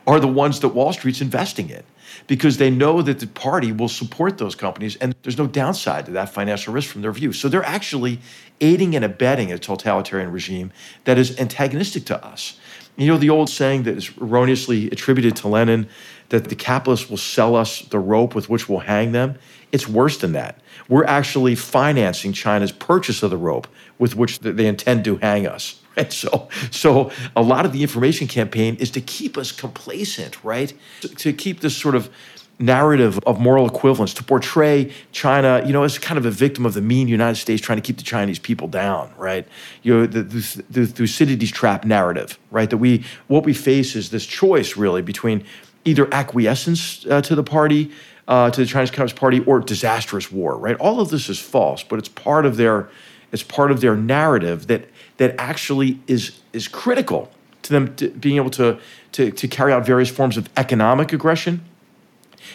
are 0.07 0.19
the 0.19 0.27
ones 0.27 0.59
that 0.61 0.69
Wall 0.69 0.93
Street's 0.93 1.21
investing 1.21 1.69
in 1.69 1.83
because 2.27 2.57
they 2.57 2.69
know 2.69 3.01
that 3.01 3.19
the 3.19 3.27
party 3.27 3.71
will 3.71 3.89
support 3.89 4.37
those 4.37 4.55
companies 4.55 4.95
and 4.97 5.15
there's 5.23 5.37
no 5.37 5.47
downside 5.47 6.05
to 6.05 6.11
that 6.11 6.29
financial 6.29 6.73
risk 6.73 6.89
from 6.89 7.01
their 7.01 7.11
view. 7.11 7.33
So 7.33 7.49
they're 7.49 7.63
actually 7.63 8.19
aiding 8.61 8.95
and 8.95 9.05
abetting 9.05 9.51
a 9.51 9.57
totalitarian 9.57 10.31
regime 10.31 10.71
that 11.05 11.17
is 11.17 11.37
antagonistic 11.39 12.05
to 12.05 12.25
us. 12.25 12.59
You 12.95 13.07
know, 13.07 13.17
the 13.17 13.29
old 13.29 13.49
saying 13.49 13.83
that 13.83 13.95
is 13.95 14.11
erroneously 14.19 14.89
attributed 14.89 15.35
to 15.37 15.47
Lenin 15.47 15.87
that 16.29 16.45
the 16.45 16.55
capitalists 16.55 17.09
will 17.09 17.17
sell 17.17 17.55
us 17.55 17.81
the 17.81 17.99
rope 17.99 18.33
with 18.33 18.49
which 18.49 18.67
we'll 18.67 18.79
hang 18.79 19.11
them. 19.11 19.37
It's 19.71 19.87
worse 19.87 20.17
than 20.17 20.31
that. 20.33 20.59
We're 20.89 21.05
actually 21.05 21.55
financing 21.55 22.33
China's 22.33 22.71
purchase 22.71 23.21
of 23.21 23.29
the 23.29 23.37
rope 23.37 23.67
with 23.99 24.15
which 24.15 24.39
they 24.39 24.65
intend 24.65 25.05
to 25.05 25.17
hang 25.17 25.45
us. 25.45 25.81
Right? 26.03 26.13
So, 26.13 26.47
so 26.69 27.11
a 27.35 27.41
lot 27.41 27.65
of 27.65 27.73
the 27.73 27.81
information 27.81 28.27
campaign 28.27 28.75
is 28.75 28.91
to 28.91 29.01
keep 29.01 29.35
us 29.35 29.51
complacent, 29.51 30.43
right? 30.43 30.71
To, 31.01 31.07
to 31.07 31.33
keep 31.33 31.61
this 31.61 31.75
sort 31.75 31.95
of 31.95 32.11
narrative 32.59 33.19
of 33.25 33.39
moral 33.39 33.67
equivalence 33.67 34.13
to 34.15 34.23
portray 34.23 34.91
China, 35.11 35.63
you 35.65 35.73
know, 35.73 35.83
as 35.83 35.97
kind 35.97 36.17
of 36.17 36.25
a 36.25 36.31
victim 36.31 36.65
of 36.67 36.75
the 36.75 36.81
mean 36.81 37.07
United 37.07 37.35
States 37.35 37.61
trying 37.61 37.77
to 37.77 37.81
keep 37.81 37.97
the 37.97 38.03
Chinese 38.03 38.37
people 38.37 38.67
down, 38.67 39.11
right? 39.17 39.47
You 39.81 39.93
know, 39.93 40.05
the, 40.05 40.23
the, 40.23 40.63
the 40.69 40.85
Thucydides 40.85 41.51
trap 41.51 41.83
narrative, 41.83 42.37
right? 42.51 42.69
That 42.69 42.77
we 42.77 43.03
what 43.27 43.43
we 43.43 43.53
face 43.53 43.95
is 43.95 44.11
this 44.11 44.25
choice 44.25 44.77
really 44.77 45.01
between 45.01 45.43
either 45.85 46.11
acquiescence 46.13 47.05
uh, 47.07 47.21
to 47.21 47.33
the 47.33 47.43
party 47.43 47.91
uh, 48.27 48.51
to 48.51 48.61
the 48.61 48.67
Chinese 48.67 48.91
Communist 48.91 49.15
Party 49.15 49.39
or 49.41 49.59
disastrous 49.59 50.31
war, 50.31 50.57
right? 50.57 50.75
All 50.77 50.99
of 50.99 51.09
this 51.09 51.29
is 51.29 51.39
false, 51.39 51.83
but 51.83 51.97
it's 51.97 52.09
part 52.09 52.45
of 52.45 52.57
their 52.57 52.89
it's 53.31 53.43
part 53.43 53.71
of 53.71 53.81
their 53.81 53.95
narrative 53.95 54.67
that 54.67 54.87
that 55.17 55.35
actually 55.37 55.99
is 56.07 56.39
is 56.53 56.67
critical 56.67 57.31
to 57.67 57.73
them 57.73 57.95
to 57.95 58.09
being 58.09 58.37
able 58.37 58.49
to, 58.49 58.79
to, 59.11 59.31
to 59.31 59.47
carry 59.47 59.73
out 59.73 59.85
various 59.85 60.09
forms 60.09 60.37
of 60.37 60.49
economic 60.57 61.13
aggression. 61.13 61.63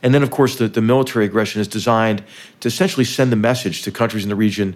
And 0.03 0.15
then, 0.15 0.23
of 0.23 0.31
course, 0.31 0.57
the, 0.57 0.69
the 0.69 0.81
military 0.81 1.27
aggression 1.27 1.61
is 1.61 1.69
designed 1.69 2.25
to 2.61 2.69
essentially 2.69 3.05
send 3.05 3.31
the 3.31 3.37
message 3.37 3.83
to 3.83 3.91
countries 3.91 4.23
in 4.25 4.31
the 4.31 4.37
region 4.37 4.75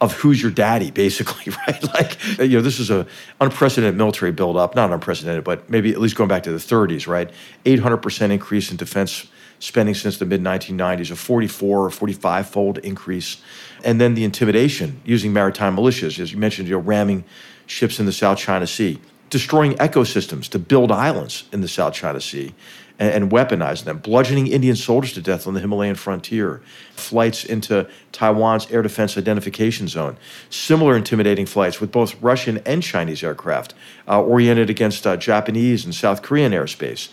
of 0.00 0.12
who's 0.14 0.40
your 0.40 0.50
daddy, 0.50 0.90
basically, 1.04 1.52
right? 1.66 1.82
Like, 1.94 2.38
you 2.38 2.56
know, 2.56 2.60
this 2.60 2.78
is 2.78 2.90
a 2.90 3.06
unprecedented 3.40 3.96
military 3.96 4.32
buildup, 4.32 4.74
not 4.74 4.92
unprecedented, 4.92 5.44
but 5.44 5.68
maybe 5.68 5.90
at 5.90 6.00
least 6.00 6.16
going 6.16 6.28
back 6.28 6.44
to 6.44 6.52
the 6.52 6.58
30s, 6.58 7.06
right? 7.06 7.30
800% 7.64 8.30
increase 8.30 8.70
in 8.70 8.76
defense 8.76 9.26
spending 9.62 9.94
since 9.94 10.18
the 10.18 10.26
mid 10.26 10.42
1990s, 10.42 11.12
a 11.12 11.16
44 11.16 11.86
or 11.86 11.90
45 11.90 12.48
fold 12.48 12.78
increase. 12.78 13.40
And 13.84 14.00
then 14.00 14.14
the 14.14 14.24
intimidation 14.24 15.00
using 15.04 15.32
maritime 15.32 15.76
militias, 15.76 16.18
as 16.18 16.32
you 16.32 16.38
mentioned, 16.38 16.66
you 16.66 16.74
know, 16.74 16.80
ramming 16.80 17.22
ships 17.66 18.00
in 18.00 18.06
the 18.06 18.12
South 18.12 18.38
China 18.38 18.66
Sea 18.66 18.98
destroying 19.30 19.72
ecosystems 19.76 20.46
to 20.46 20.58
build 20.58 20.92
islands 20.92 21.44
in 21.52 21.62
the 21.62 21.68
South 21.68 21.94
China 21.94 22.20
Sea 22.20 22.52
and, 22.98 23.30
weaponizing 23.30 23.84
them, 23.84 23.96
bludgeoning 23.96 24.46
Indian 24.46 24.76
soldiers 24.76 25.14
to 25.14 25.22
death 25.22 25.46
on 25.46 25.54
the 25.54 25.60
Himalayan 25.60 25.94
frontier, 25.94 26.60
flights 26.92 27.42
into 27.42 27.88
Taiwan's 28.12 28.70
air 28.70 28.82
defense 28.82 29.16
identification 29.16 29.88
zone, 29.88 30.18
similar 30.50 30.96
intimidating 30.96 31.46
flights 31.46 31.80
with 31.80 31.90
both 31.90 32.14
Russian 32.20 32.58
and 32.66 32.82
Chinese 32.82 33.24
aircraft 33.24 33.72
uh, 34.06 34.20
oriented 34.22 34.68
against 34.68 35.06
uh, 35.06 35.16
Japanese 35.16 35.86
and 35.86 35.94
South 35.94 36.20
Korean 36.20 36.52
airspace. 36.52 37.08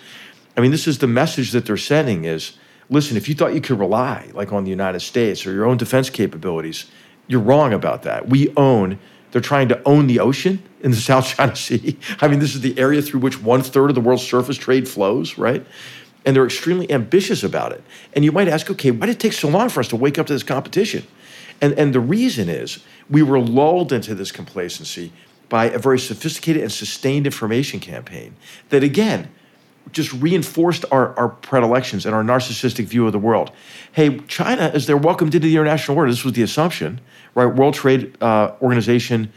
I 0.58 0.62
mean, 0.62 0.72
this 0.72 0.88
is 0.88 0.98
the 0.98 1.08
message 1.08 1.52
that 1.52 1.66
they're 1.66 1.78
sending 1.78 2.26
is, 2.26 2.58
listen, 2.90 3.18
if 3.18 3.30
you 3.30 3.36
thought 3.36 3.54
you 3.54 3.62
could 3.62 3.80
rely 3.80 4.30
like 4.34 4.52
on 4.52 4.64
the 4.64 4.70
United 4.70 5.00
States 5.02 5.46
or 5.46 5.54
your 5.54 5.66
own 5.66 5.78
defense 5.78 6.10
capabilities, 6.10 6.86
you're 7.28 7.42
wrong 7.42 7.74
about 7.74 8.04
that. 8.04 8.28
We 8.28 8.54
own 8.58 9.00
they're 9.32 9.42
trying 9.42 9.68
to 9.70 9.82
own 9.84 10.08
the 10.08 10.20
ocean 10.20 10.62
in 10.82 10.92
the 10.92 10.98
South 11.10 11.28
China 11.28 11.56
Sea. 11.56 11.98
I 12.22 12.28
mean, 12.28 12.40
this 12.40 12.56
is 12.56 12.62
the 12.62 12.78
area 12.80 13.02
through 13.02 13.22
which 13.22 13.42
one 13.42 13.62
third 13.62 13.90
of 13.90 13.96
the 13.96 14.02
world's 14.02 14.28
surface 14.28 14.58
trade 14.58 14.88
flows, 14.88 15.38
right? 15.38 15.66
And 16.26 16.36
they're 16.36 16.46
extremely 16.46 16.92
ambitious 16.92 17.44
about 17.44 17.72
it. 17.72 17.84
And 18.14 18.26
you 18.26 18.32
might 18.32 18.48
ask, 18.48 18.70
okay, 18.70 18.92
why 18.92 19.06
did 19.06 19.16
it 19.16 19.20
take 19.20 19.34
so 19.34 19.48
long 19.48 19.70
for 19.70 19.80
us 19.80 19.88
to 19.90 19.96
wake 19.96 20.20
up 20.20 20.28
to 20.28 20.34
this 20.34 20.44
competition? 20.44 21.06
And, 21.62 21.74
and 21.74 21.94
the 21.94 22.00
reason 22.00 22.50
is 22.50 22.84
we 23.10 23.24
were 23.24 23.40
lulled 23.40 23.92
into 23.92 24.16
this 24.16 24.32
complacency 24.32 25.12
by 25.48 25.66
a 25.66 25.80
very 25.80 26.00
sophisticated 26.00 26.62
and 26.62 26.72
sustained 26.72 27.26
information 27.26 27.80
campaign 27.80 28.36
that, 28.70 28.84
again, 28.84 29.30
just 29.92 30.14
reinforced 30.14 30.86
our, 30.92 31.18
our 31.18 31.30
predilections 31.30 32.06
and 32.06 32.16
our 32.16 32.24
narcissistic 32.24 32.86
view 32.86 33.06
of 33.06 33.12
the 33.12 33.20
world. 33.20 33.52
Hey, 33.92 34.20
China, 34.28 34.72
as 34.74 34.86
they're 34.86 34.98
welcomed 34.98 35.36
into 35.36 35.48
the 35.48 35.56
international 35.56 35.98
order, 35.98 36.12
this 36.12 36.24
was 36.24 36.34
the 36.34 36.44
assumption, 36.44 37.02
right? 37.36 37.46
World 37.46 37.74
Trade 37.74 38.16
uh, 38.22 38.54
Organization 38.62 39.32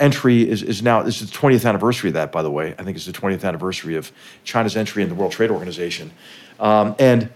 entry 0.00 0.48
is, 0.48 0.62
is 0.62 0.82
now, 0.82 1.02
this 1.02 1.20
is 1.20 1.30
the 1.30 1.36
20th 1.36 1.68
anniversary 1.68 2.10
of 2.10 2.14
that, 2.14 2.32
by 2.32 2.42
the 2.42 2.50
way. 2.50 2.74
I 2.78 2.84
think 2.84 2.96
it's 2.96 3.06
the 3.06 3.12
20th 3.12 3.44
anniversary 3.44 3.96
of 3.96 4.12
China's 4.44 4.76
entry 4.76 5.02
in 5.02 5.08
the 5.08 5.14
World 5.14 5.32
Trade 5.32 5.50
Organization. 5.50 6.12
Um, 6.60 6.94
and 6.98 7.30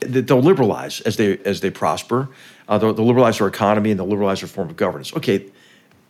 they'll 0.00 0.42
liberalize 0.42 1.00
as 1.02 1.16
they, 1.16 1.38
as 1.38 1.60
they 1.60 1.70
prosper. 1.70 2.28
Uh, 2.68 2.78
they'll, 2.78 2.92
they'll 2.92 3.06
liberalize 3.06 3.38
their 3.38 3.46
economy 3.46 3.90
and 3.90 3.98
they'll 3.98 4.06
liberalize 4.06 4.40
their 4.40 4.48
form 4.48 4.68
of 4.68 4.76
governance. 4.76 5.14
Okay, 5.14 5.46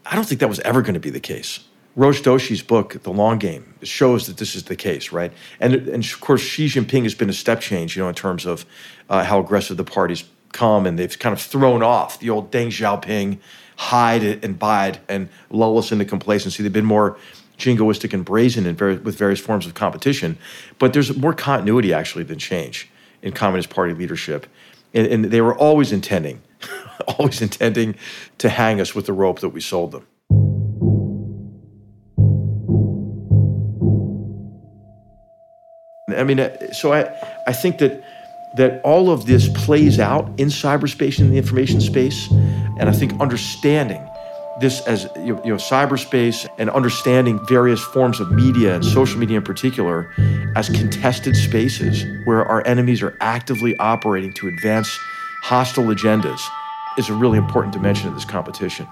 I 0.05 0.15
don't 0.15 0.25
think 0.25 0.41
that 0.41 0.49
was 0.49 0.61
ever 0.61 0.83
going 0.83 0.95
to 0.95 1.01
be 1.01 1.11
the 1.11 1.21
case. 1.21 1.65
Rush 1.97 2.21
Doshi's 2.21 2.63
book, 2.63 3.03
The 3.03 3.11
Long 3.11 3.39
Game, 3.39 3.75
shows 3.83 4.27
that 4.27 4.37
this 4.37 4.55
is 4.55 4.65
the 4.65 4.77
case, 4.77 5.13
right? 5.13 5.33
And, 5.61 5.75
and 5.75 6.05
of 6.05 6.21
course, 6.21 6.43
Xi 6.43 6.67
Jinping 6.67 7.05
has 7.05 7.15
been 7.15 7.31
a 7.31 7.35
step 7.35 7.61
change, 7.61 7.97
you 7.97 8.03
know, 8.03 8.09
in 8.11 8.15
terms 8.15 8.45
of 8.45 8.67
uh, 9.09 9.25
how 9.25 9.41
aggressive 9.41 9.79
the 9.79 9.85
party's 9.85 10.25
come, 10.53 10.85
and 10.85 10.99
they've 10.99 11.19
kind 11.19 11.33
of 11.33 11.41
thrown 11.41 11.83
off 11.83 12.21
the 12.21 12.29
old 12.29 12.53
Deng 12.53 12.67
Xiaoping 12.67 13.39
hide 13.77 14.23
and 14.23 14.59
bide 14.59 15.01
and 15.09 15.31
lull 15.51 15.79
us 15.79 15.91
into 15.91 16.05
complacency. 16.05 16.63
They've 16.63 16.73
been 16.73 16.85
more 16.85 17.17
jingoistic 17.59 18.13
and 18.13 18.25
brazen 18.25 18.67
in 18.67 18.77
with 19.03 19.17
various 19.17 19.41
forms 19.41 19.67
of 19.67 19.73
competition, 19.73 20.37
but 20.79 20.93
there's 20.93 21.17
more 21.17 21.33
continuity 21.33 21.95
actually 21.95 22.25
than 22.25 22.39
change 22.39 22.91
in 23.23 23.33
Communist 23.33 23.71
Party 23.71 23.95
leadership, 23.95 24.47
and, 24.93 25.07
and 25.07 25.25
they 25.27 25.41
were 25.41 25.57
always 25.57 25.93
intending, 25.93 26.43
always 27.19 27.41
intending 27.41 27.95
to 28.37 28.51
hang 28.51 28.83
us 28.83 28.95
with 28.95 29.07
the 29.07 29.15
rope 29.15 29.41
that 29.41 29.49
we 29.51 29.63
sold 29.63 29.93
them. 29.93 30.07
I 36.17 36.25
mean, 36.25 36.41
uh, 36.41 36.73
so 36.73 36.93
I, 36.93 37.13
I 37.47 37.53
think 37.53 37.79
that 37.79 38.03
that 38.55 38.81
all 38.83 39.11
of 39.11 39.27
this 39.27 39.49
plays 39.51 39.99
out 39.99 40.27
in 40.39 40.49
cyberspace 40.49 41.19
and 41.19 41.31
the 41.31 41.37
information 41.37 41.81
space, 41.81 42.31
and 42.31 42.89
I 42.89 42.93
think 42.93 43.21
understanding 43.21 44.09
this 44.61 44.81
as 44.87 45.05
you 45.17 45.35
know, 45.35 45.57
cyberspace 45.57 46.49
and 46.59 46.71
understanding 46.71 47.39
various 47.47 47.81
forms 47.81 48.21
of 48.21 48.31
media 48.33 48.75
and 48.75 48.85
social 48.85 49.19
media 49.19 49.37
in 49.37 49.45
particular 49.45 50.11
as 50.57 50.71
contested 50.71 51.37
spaces 51.37 52.05
where 52.25 52.45
our 52.47 52.67
enemies 52.67 53.03
are 53.03 53.17
actively 53.21 53.77
operating 53.77 54.33
to 54.33 54.49
advance 54.49 54.89
hostile 55.43 55.85
agendas 55.85 56.41
is 56.97 57.11
a 57.11 57.15
really 57.15 57.37
important 57.37 57.75
dimension 57.75 58.09
of 58.09 58.15
this 58.15 58.25
competition. 58.25 58.89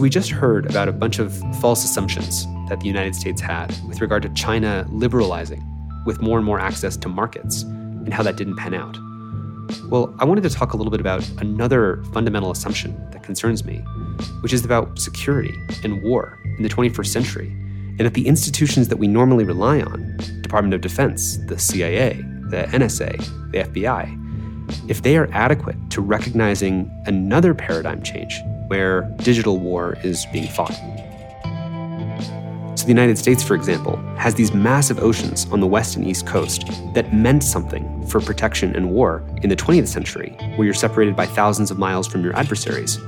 So, 0.00 0.02
we 0.02 0.08
just 0.08 0.30
heard 0.30 0.64
about 0.64 0.88
a 0.88 0.92
bunch 0.92 1.18
of 1.18 1.36
false 1.60 1.84
assumptions 1.84 2.46
that 2.70 2.80
the 2.80 2.86
United 2.86 3.14
States 3.14 3.38
had 3.38 3.68
with 3.86 4.00
regard 4.00 4.22
to 4.22 4.30
China 4.30 4.86
liberalizing 4.88 5.62
with 6.06 6.22
more 6.22 6.38
and 6.38 6.46
more 6.46 6.58
access 6.58 6.96
to 6.96 7.08
markets 7.10 7.64
and 7.64 8.10
how 8.10 8.22
that 8.22 8.36
didn't 8.36 8.56
pan 8.56 8.72
out. 8.72 8.96
Well, 9.90 10.16
I 10.18 10.24
wanted 10.24 10.42
to 10.44 10.48
talk 10.48 10.72
a 10.72 10.78
little 10.78 10.90
bit 10.90 11.00
about 11.00 11.28
another 11.42 12.02
fundamental 12.14 12.50
assumption 12.50 13.10
that 13.10 13.22
concerns 13.22 13.62
me, 13.62 13.76
which 14.40 14.54
is 14.54 14.64
about 14.64 14.98
security 14.98 15.54
and 15.84 16.02
war 16.02 16.40
in 16.56 16.62
the 16.62 16.70
21st 16.70 17.08
century, 17.08 17.48
and 17.48 18.00
that 18.00 18.14
the 18.14 18.26
institutions 18.26 18.88
that 18.88 18.96
we 18.96 19.06
normally 19.06 19.44
rely 19.44 19.82
on 19.82 20.16
Department 20.40 20.72
of 20.72 20.80
Defense, 20.80 21.36
the 21.46 21.58
CIA, 21.58 22.14
the 22.48 22.62
NSA, 22.70 23.18
the 23.50 23.64
FBI 23.64 24.16
if 24.88 25.02
they 25.02 25.16
are 25.16 25.28
adequate 25.32 25.76
to 25.90 26.00
recognizing 26.00 26.88
another 27.06 27.52
paradigm 27.54 28.00
change 28.02 28.40
where 28.70 29.02
digital 29.16 29.58
war 29.58 29.96
is 30.04 30.26
being 30.26 30.46
fought. 30.46 30.72
So, 32.76 32.84
the 32.86 32.92
United 32.92 33.18
States, 33.18 33.42
for 33.42 33.56
example, 33.56 33.96
has 34.16 34.36
these 34.36 34.54
massive 34.54 35.00
oceans 35.00 35.44
on 35.50 35.58
the 35.58 35.66
west 35.66 35.96
and 35.96 36.06
east 36.06 36.24
coast 36.24 36.70
that 36.94 37.12
meant 37.12 37.42
something 37.42 38.06
for 38.06 38.20
protection 38.20 38.76
and 38.76 38.92
war 38.92 39.24
in 39.42 39.48
the 39.48 39.56
20th 39.56 39.88
century, 39.88 40.36
where 40.54 40.64
you're 40.64 40.72
separated 40.72 41.16
by 41.16 41.26
thousands 41.26 41.72
of 41.72 41.78
miles 41.78 42.06
from 42.06 42.22
your 42.22 42.34
adversaries. 42.36 43.00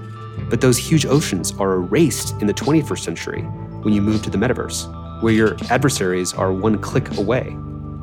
But 0.50 0.60
those 0.60 0.76
huge 0.76 1.06
oceans 1.06 1.52
are 1.60 1.74
erased 1.74 2.34
in 2.40 2.48
the 2.48 2.54
21st 2.54 2.98
century 2.98 3.42
when 3.82 3.94
you 3.94 4.02
move 4.02 4.20
to 4.24 4.30
the 4.30 4.38
metaverse, 4.38 5.22
where 5.22 5.32
your 5.32 5.56
adversaries 5.70 6.34
are 6.34 6.52
one 6.52 6.76
click 6.80 7.16
away. 7.18 7.56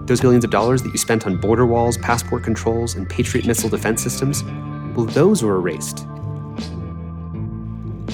Those 0.05 0.21
billions 0.21 0.45
of 0.45 0.49
dollars 0.49 0.81
that 0.83 0.91
you 0.91 0.97
spent 0.97 1.27
on 1.27 1.35
border 1.41 1.65
walls, 1.65 1.97
passport 1.97 2.41
controls, 2.41 2.95
and 2.95 3.07
Patriot 3.09 3.45
missile 3.45 3.69
defense 3.69 4.01
systems, 4.01 4.45
well, 4.95 5.05
those 5.07 5.43
were 5.43 5.57
erased 5.57 6.07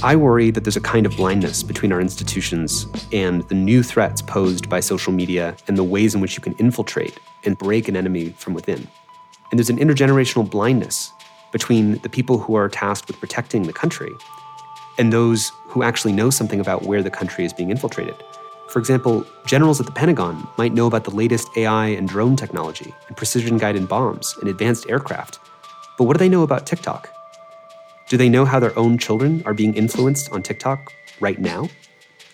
I 0.05 0.15
worry 0.15 0.51
that 0.51 0.63
there's 0.63 0.77
a 0.77 0.81
kind 0.81 1.07
of 1.07 1.17
blindness 1.17 1.63
between 1.63 1.91
our 1.91 1.99
institutions 1.99 2.85
and 3.11 3.41
the 3.49 3.55
new 3.55 3.81
threats 3.81 4.21
posed 4.21 4.69
by 4.69 4.79
social 4.79 5.11
media 5.11 5.57
and 5.67 5.79
the 5.79 5.83
ways 5.83 6.13
in 6.13 6.21
which 6.21 6.35
you 6.35 6.43
can 6.43 6.53
infiltrate 6.59 7.19
and 7.43 7.57
break 7.57 7.87
an 7.87 7.95
enemy 7.95 8.29
from 8.37 8.53
within. 8.53 8.87
And 9.49 9.57
there's 9.57 9.71
an 9.71 9.79
intergenerational 9.79 10.47
blindness 10.47 11.11
between 11.51 11.97
the 12.03 12.09
people 12.09 12.37
who 12.37 12.53
are 12.53 12.69
tasked 12.69 13.07
with 13.07 13.19
protecting 13.19 13.63
the 13.63 13.73
country 13.73 14.11
and 14.99 15.11
those 15.11 15.51
who 15.69 15.81
actually 15.81 16.13
know 16.13 16.29
something 16.29 16.59
about 16.59 16.83
where 16.83 17.01
the 17.01 17.09
country 17.09 17.43
is 17.43 17.51
being 17.51 17.71
infiltrated. 17.71 18.23
For 18.69 18.77
example, 18.77 19.25
generals 19.47 19.79
at 19.79 19.87
the 19.87 19.91
Pentagon 19.91 20.47
might 20.59 20.75
know 20.75 20.85
about 20.85 21.05
the 21.05 21.15
latest 21.15 21.49
AI 21.57 21.87
and 21.87 22.07
drone 22.07 22.35
technology, 22.35 22.93
and 23.07 23.17
precision 23.17 23.57
guided 23.57 23.87
bombs 23.87 24.35
and 24.39 24.51
advanced 24.51 24.87
aircraft. 24.87 25.39
But 25.97 26.03
what 26.03 26.15
do 26.15 26.19
they 26.19 26.29
know 26.29 26.43
about 26.43 26.67
TikTok? 26.67 27.14
Do 28.15 28.17
they 28.17 28.29
know 28.29 28.45
how 28.45 28.61
their 28.61 28.79
own 28.79 28.97
children 28.97 29.43
are 29.45 29.53
being 29.53 29.73
influenced 29.73 30.31
on 30.31 30.41
TikTok 30.41 30.93
right 31.19 31.37
now? 31.37 31.67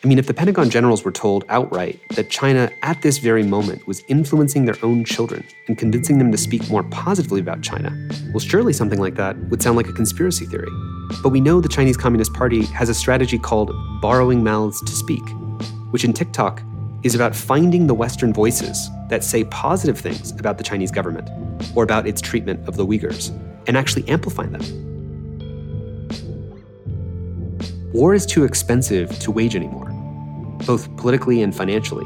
I 0.03 0.07
mean, 0.07 0.19
if 0.19 0.27
the 0.27 0.33
Pentagon 0.35 0.69
generals 0.69 1.03
were 1.03 1.11
told 1.11 1.43
outright 1.49 1.99
that 2.09 2.29
China 2.29 2.71
at 2.83 3.01
this 3.01 3.17
very 3.17 3.41
moment 3.41 3.87
was 3.87 4.03
influencing 4.07 4.65
their 4.65 4.75
own 4.83 5.03
children 5.03 5.43
and 5.67 5.79
convincing 5.79 6.19
them 6.19 6.31
to 6.31 6.37
speak 6.37 6.69
more 6.69 6.83
positively 6.83 7.39
about 7.39 7.63
China, 7.63 7.91
well, 8.27 8.37
surely 8.37 8.73
something 8.73 8.99
like 8.99 9.15
that 9.15 9.35
would 9.49 9.63
sound 9.63 9.75
like 9.75 9.87
a 9.87 9.91
conspiracy 9.91 10.45
theory. 10.45 10.69
But 11.23 11.29
we 11.29 11.41
know 11.41 11.59
the 11.59 11.67
Chinese 11.67 11.97
Communist 11.97 12.31
Party 12.31 12.65
has 12.65 12.87
a 12.87 12.93
strategy 12.93 13.39
called 13.39 13.71
borrowing 14.03 14.43
mouths 14.43 14.79
to 14.83 14.91
speak, 14.91 15.23
which 15.89 16.03
in 16.03 16.13
TikTok 16.13 16.61
is 17.01 17.15
about 17.15 17.35
finding 17.35 17.87
the 17.87 17.95
Western 17.95 18.33
voices 18.33 18.87
that 19.09 19.23
say 19.23 19.45
positive 19.45 19.97
things 19.99 20.29
about 20.33 20.59
the 20.59 20.63
Chinese 20.63 20.91
government 20.91 21.27
or 21.75 21.83
about 21.83 22.05
its 22.05 22.21
treatment 22.21 22.67
of 22.67 22.75
the 22.75 22.85
Uyghurs 22.85 23.31
and 23.65 23.75
actually 23.75 24.07
amplifying 24.07 24.51
them. 24.51 24.90
War 27.93 28.13
is 28.13 28.25
too 28.25 28.45
expensive 28.45 29.19
to 29.19 29.31
wage 29.31 29.53
anymore, 29.53 29.89
both 30.65 30.95
politically 30.95 31.41
and 31.41 31.53
financially. 31.53 32.05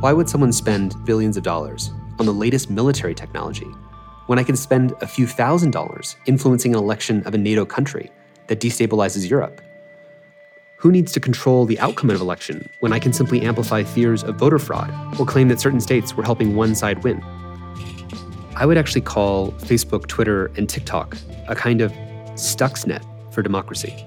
Why 0.00 0.12
would 0.12 0.28
someone 0.28 0.52
spend 0.52 0.94
billions 1.06 1.38
of 1.38 1.42
dollars 1.42 1.90
on 2.18 2.26
the 2.26 2.34
latest 2.34 2.68
military 2.68 3.14
technology 3.14 3.66
when 4.26 4.38
I 4.38 4.42
can 4.42 4.56
spend 4.56 4.92
a 5.00 5.06
few 5.06 5.26
thousand 5.26 5.70
dollars 5.70 6.16
influencing 6.26 6.74
an 6.74 6.78
election 6.78 7.26
of 7.26 7.32
a 7.32 7.38
NATO 7.38 7.64
country 7.64 8.10
that 8.48 8.60
destabilizes 8.60 9.28
Europe? 9.28 9.62
Who 10.76 10.92
needs 10.92 11.12
to 11.12 11.20
control 11.20 11.64
the 11.64 11.80
outcome 11.80 12.10
of 12.10 12.16
an 12.16 12.22
election 12.22 12.68
when 12.80 12.92
I 12.92 12.98
can 12.98 13.14
simply 13.14 13.40
amplify 13.40 13.84
fears 13.84 14.22
of 14.22 14.36
voter 14.36 14.58
fraud 14.58 14.92
or 15.18 15.24
claim 15.24 15.48
that 15.48 15.60
certain 15.60 15.80
states 15.80 16.14
were 16.14 16.24
helping 16.24 16.56
one 16.56 16.74
side 16.74 17.02
win? 17.04 17.22
I 18.54 18.66
would 18.66 18.76
actually 18.76 19.00
call 19.00 19.52
Facebook, 19.52 20.08
Twitter, 20.08 20.50
and 20.58 20.68
TikTok 20.68 21.16
a 21.48 21.54
kind 21.54 21.80
of 21.80 21.90
Stuxnet 22.34 23.02
for 23.32 23.40
democracy. 23.40 24.06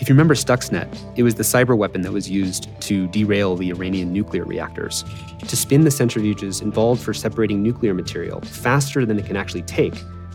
If 0.00 0.08
you 0.08 0.14
remember 0.14 0.34
Stuxnet, 0.34 0.88
it 1.14 1.22
was 1.22 1.34
the 1.34 1.42
cyber 1.42 1.76
weapon 1.76 2.00
that 2.02 2.12
was 2.12 2.28
used 2.28 2.68
to 2.80 3.06
derail 3.08 3.54
the 3.54 3.68
Iranian 3.68 4.14
nuclear 4.14 4.44
reactors, 4.44 5.04
to 5.46 5.56
spin 5.56 5.82
the 5.82 5.90
centrifuges 5.90 6.62
involved 6.62 7.02
for 7.02 7.12
separating 7.12 7.62
nuclear 7.62 7.92
material 7.92 8.40
faster 8.40 9.04
than 9.04 9.18
it 9.18 9.26
can 9.26 9.36
actually 9.36 9.60
take, 9.62 9.94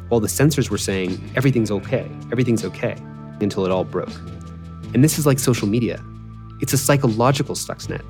while 0.10 0.19
the 0.19 0.28
sensors 0.28 0.69
were 0.69 0.78
saying, 0.78 1.19
everything's 1.36 1.71
okay, 1.71 2.08
everything's 2.32 2.63
okay, 2.63 2.95
until 3.41 3.65
it 3.65 3.71
all 3.71 3.84
broke. 3.84 4.13
And 4.93 5.04
this 5.04 5.17
is 5.17 5.25
like 5.25 5.39
social 5.39 5.67
media. 5.67 5.99
It's 6.62 6.73
a 6.73 6.78
psychological 6.78 7.56
Stuxnet, 7.56 8.04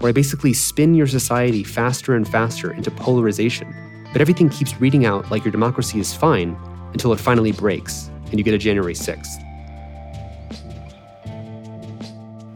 where 0.00 0.10
I 0.10 0.12
basically 0.12 0.52
spin 0.52 0.92
your 0.92 1.06
society 1.06 1.64
faster 1.64 2.16
and 2.16 2.28
faster 2.28 2.70
into 2.70 2.90
polarization, 2.90 3.74
but 4.12 4.20
everything 4.20 4.50
keeps 4.50 4.78
reading 4.78 5.06
out 5.06 5.30
like 5.30 5.42
your 5.42 5.52
democracy 5.52 6.00
is 6.00 6.12
fine 6.12 6.54
until 6.92 7.14
it 7.14 7.18
finally 7.18 7.52
breaks 7.52 8.10
and 8.26 8.38
you 8.38 8.44
get 8.44 8.52
a 8.52 8.58
January 8.58 8.92
6th. 8.92 9.47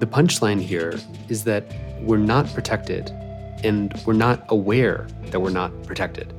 The 0.02 0.08
punchline 0.08 0.60
here 0.60 0.98
is 1.28 1.44
that 1.44 1.62
we're 2.00 2.16
not 2.16 2.52
protected 2.54 3.10
and 3.62 3.94
we're 4.04 4.14
not 4.14 4.44
aware 4.48 5.06
that 5.26 5.38
we're 5.38 5.50
not 5.50 5.70
protected. 5.84 6.32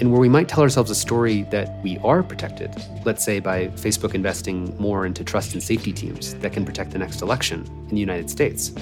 And 0.00 0.12
where 0.12 0.20
we 0.20 0.28
might 0.28 0.50
tell 0.50 0.62
ourselves 0.62 0.90
a 0.90 0.94
story 0.94 1.44
that 1.44 1.82
we 1.82 1.96
are 2.04 2.22
protected, 2.22 2.74
let's 3.06 3.24
say 3.24 3.40
by 3.40 3.68
Facebook 3.68 4.14
investing 4.14 4.76
more 4.78 5.06
into 5.06 5.24
trust 5.24 5.54
and 5.54 5.62
safety 5.62 5.94
teams 5.94 6.34
that 6.34 6.52
can 6.52 6.66
protect 6.66 6.90
the 6.90 6.98
next 6.98 7.22
election 7.22 7.64
in 7.88 7.94
the 7.94 8.00
United 8.00 8.28
States. 8.28 8.72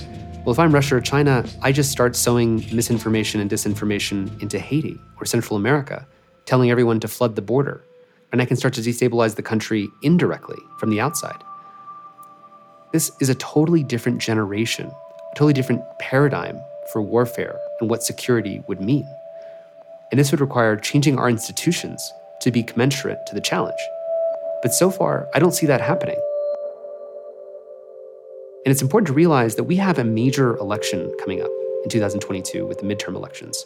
Well, 0.45 0.51
if 0.51 0.59
I'm 0.59 0.75
Russia 0.75 0.97
or 0.97 1.01
China, 1.01 1.45
I 1.63 1.71
just 1.71 1.93
start 1.93 2.17
sowing 2.17 2.57
misinformation 2.75 3.41
and 3.41 3.49
disinformation 3.49 4.43
into 4.43 4.59
Haiti 4.59 4.99
or 5.21 5.27
Central 5.27 5.57
America, 5.57 6.09
telling 6.45 6.73
everyone 6.73 6.99
to 6.99 7.07
flood 7.07 7.37
the 7.37 7.43
border. 7.43 7.85
And 8.33 8.43
I 8.43 8.47
can 8.47 8.57
start 8.57 8.75
to 8.75 8.81
destabilize 8.81 9.37
the 9.37 9.43
country 9.43 9.89
indirectly 10.03 10.59
from 10.81 10.91
the 10.91 10.99
outside. 10.99 11.41
This 12.93 13.11
is 13.21 13.31
a 13.31 13.35
totally 13.37 13.83
different 13.83 14.21
generation, 14.21 14.87
a 14.87 15.35
totally 15.35 15.55
different 15.55 15.83
paradigm 15.99 16.61
for 16.93 17.01
warfare 17.01 17.59
and 17.81 17.89
what 17.89 18.03
security 18.03 18.63
would 18.67 18.83
mean. 18.83 19.09
And 20.11 20.21
this 20.21 20.31
would 20.31 20.43
require 20.43 20.77
changing 20.77 21.19
our 21.19 21.31
institutions 21.31 22.13
to 22.43 22.51
be 22.51 22.63
commensurate 22.63 23.25
to 23.29 23.35
the 23.35 23.41
challenge. 23.41 23.81
But 24.61 24.75
so 24.75 24.91
far, 24.91 25.27
I 25.35 25.39
don't 25.39 25.55
see 25.55 25.65
that 25.67 25.81
happening. 25.81 26.21
And 28.67 28.71
it's 28.71 28.83
important 28.83 29.07
to 29.07 29.15
realize 29.15 29.57
that 29.57 29.65
we 29.65 29.77
have 29.77 29.99
a 29.99 30.05
major 30.05 30.59
election 30.59 31.11
coming 31.19 31.41
up 31.41 31.51
in 31.85 31.89
2022 31.89 32.67
with 32.67 32.79
the 32.79 32.85
midterm 32.85 33.15
elections, 33.15 33.65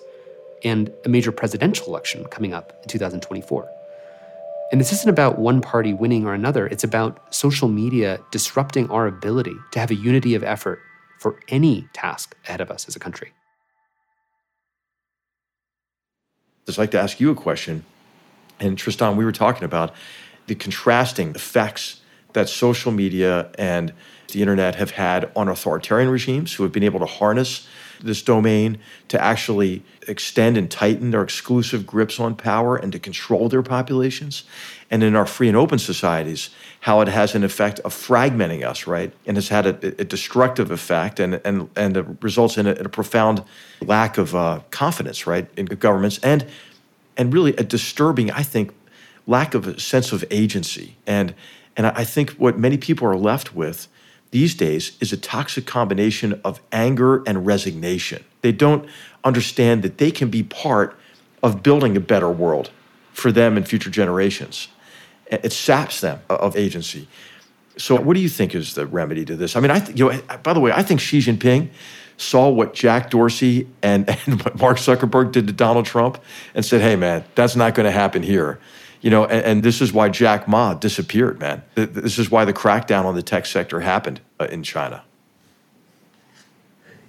and 0.63 0.93
a 1.05 1.09
major 1.09 1.33
presidential 1.33 1.89
election 1.89 2.25
coming 2.27 2.55
up 2.55 2.73
in 2.83 2.89
2024. 2.89 3.69
And 4.73 4.81
this 4.81 4.93
isn't 4.93 5.09
about 5.09 5.39
one 5.39 5.61
party 5.61 5.93
winning 5.93 6.27
or 6.27 6.35
another, 6.35 6.67
it's 6.67 6.85
about 6.85 7.33
social 7.35 7.69
media 7.69 8.19
disrupting 8.31 8.91
our 8.91 9.07
ability 9.07 9.55
to 9.73 9.79
have 9.79 9.91
a 9.91 9.95
unity 9.95 10.35
of 10.35 10.43
effort 10.43 10.81
for 11.21 11.39
any 11.49 11.89
task 11.93 12.37
ahead 12.45 12.61
of 12.61 12.71
us 12.71 12.89
as 12.89 12.97
a 12.97 12.99
country. 12.99 13.33
I'd 16.69 16.79
like 16.79 16.91
to 16.91 17.01
ask 17.01 17.21
you 17.21 17.31
a 17.31 17.35
question. 17.35 17.85
And 18.59 18.77
Tristan, 18.77 19.17
we 19.17 19.25
were 19.25 19.33
talking 19.33 19.63
about 19.63 19.95
the 20.49 20.57
contrasting 20.57 21.31
effects 21.31 22.01
that 22.33 22.49
social 22.49 22.91
media 22.91 23.51
and 23.59 23.93
the 24.33 24.43
internet 24.43 24.75
have 24.75 24.91
had 24.91 25.31
on 25.37 25.49
authoritarian 25.49 26.11
regimes 26.11 26.55
who 26.55 26.65
have 26.65 26.73
been 26.73 26.83
able 26.83 26.99
to 27.01 27.07
harness 27.07 27.69
this 28.03 28.23
domain 28.23 28.79
to 29.09 29.23
actually 29.23 29.83
extend 30.09 30.57
and 30.57 30.71
tighten 30.71 31.11
their 31.11 31.23
exclusive 31.23 31.87
grips 31.87 32.21
on 32.21 32.35
power 32.35 32.77
and 32.77 32.93
to 32.93 32.99
control 32.99 33.49
their 33.49 33.63
populations. 33.63 34.45
And 34.91 35.03
in 35.03 35.17
our 35.17 35.27
free 35.27 35.49
and 35.49 35.57
open 35.57 35.79
societies, 35.79 36.51
how 36.81 37.01
it 37.01 37.09
has 37.09 37.35
an 37.35 37.43
effect 37.43 37.81
of 37.81 37.93
fragmenting 37.93 38.65
us, 38.65 38.87
right? 38.87 39.13
And 39.27 39.37
has 39.37 39.49
had 39.49 39.67
a, 39.67 40.01
a 40.01 40.05
destructive 40.05 40.71
effect 40.71 41.19
and, 41.19 41.41
and, 41.45 41.69
and 41.77 41.97
it 41.97 42.07
results 42.21 42.57
in 42.57 42.67
a, 42.67 42.73
in 42.73 42.87
a 42.87 42.89
profound 42.89 43.43
lack 43.81 44.19
of 44.19 44.35
uh, 44.35 44.61
confidence, 44.71 45.27
right, 45.27 45.49
in 45.57 45.67
governments 45.67 46.19
and, 46.23 46.47
and 47.17 47.33
really 47.33 47.57
a 47.57 47.65
disturbing, 47.65 48.31
I 48.31 48.43
think, 48.43 48.73
lack 49.27 49.55
of 49.55 49.67
a 49.67 49.81
sense 49.81 50.13
of 50.13 50.25
agency. 50.31 50.97
And, 51.07 51.35
and 51.77 51.87
I 51.87 52.05
think 52.05 52.31
what 52.33 52.59
many 52.59 52.77
people 52.77 53.09
are 53.09 53.17
left 53.17 53.55
with 53.55 53.89
these 54.37 54.55
days 54.55 54.99
is 55.01 55.15
a 55.15 55.17
toxic 55.17 55.65
combination 55.65 56.39
of 56.45 56.61
anger 56.71 57.23
and 57.27 57.47
resignation. 57.47 58.23
They 58.43 58.53
don't 58.53 58.87
understand 59.25 59.83
that 59.83 59.97
they 59.97 60.11
can 60.11 60.29
be 60.29 60.43
part 60.43 60.95
of 61.43 61.63
building 61.63 61.97
a 61.97 62.01
better 62.01 62.31
world 62.31 62.69
for 63.15 63.33
them 63.33 63.57
and 63.57 63.67
future 63.67 63.89
generations. 63.89 64.69
It 65.29 65.55
saps 65.55 66.03
them 66.03 66.21
of 66.29 66.55
agency. 66.55 67.09
So, 67.79 67.99
what 67.99 68.13
do 68.13 68.21
you 68.21 68.29
think 68.29 68.55
is 68.55 68.75
the 68.75 68.85
remedy 68.85 69.25
to 69.25 69.37
this? 69.37 69.57
I 69.57 69.61
mean, 69.61 69.71
I 69.71 69.79
th- 69.79 69.99
you 69.99 70.11
know, 70.11 70.21
by 70.43 70.53
the 70.53 70.61
way, 70.61 70.71
I 70.71 70.83
think 70.83 71.01
Xi 71.01 71.21
Jinping 71.21 71.71
saw 72.19 72.51
what 72.51 72.75
Jack 72.75 73.09
Dorsey 73.09 73.67
and, 73.83 74.07
and 74.27 74.45
Mark 74.61 74.77
Zuckerberg 74.77 75.33
did 75.33 75.47
to 75.47 75.55
Donald 75.55 75.87
Trump 75.87 76.23
and 76.55 76.63
said, 76.63 76.83
"Hey, 76.83 76.95
man, 76.97 77.25
that's 77.37 77.57
not 77.57 77.75
going 77.75 77.87
to 77.87 77.91
happen 77.91 78.23
here." 78.23 78.59
You 79.07 79.11
know, 79.11 79.25
and, 79.25 79.45
and, 79.45 79.63
this 79.63 79.81
is 79.81 79.93
why 79.93 80.09
Jack 80.09 80.49
Ma 80.49 80.75
disappeared, 80.75 81.39
man. 81.39 81.63
This 81.77 82.19
is 82.19 82.29
why 82.29 82.45
the 82.45 82.53
crackdown 82.53 83.05
on 83.05 83.15
the 83.15 83.23
tech 83.23 83.47
sector 83.47 83.79
happened 83.79 84.21
uh, 84.41 84.49
in 84.51 84.65
China. 84.65 85.05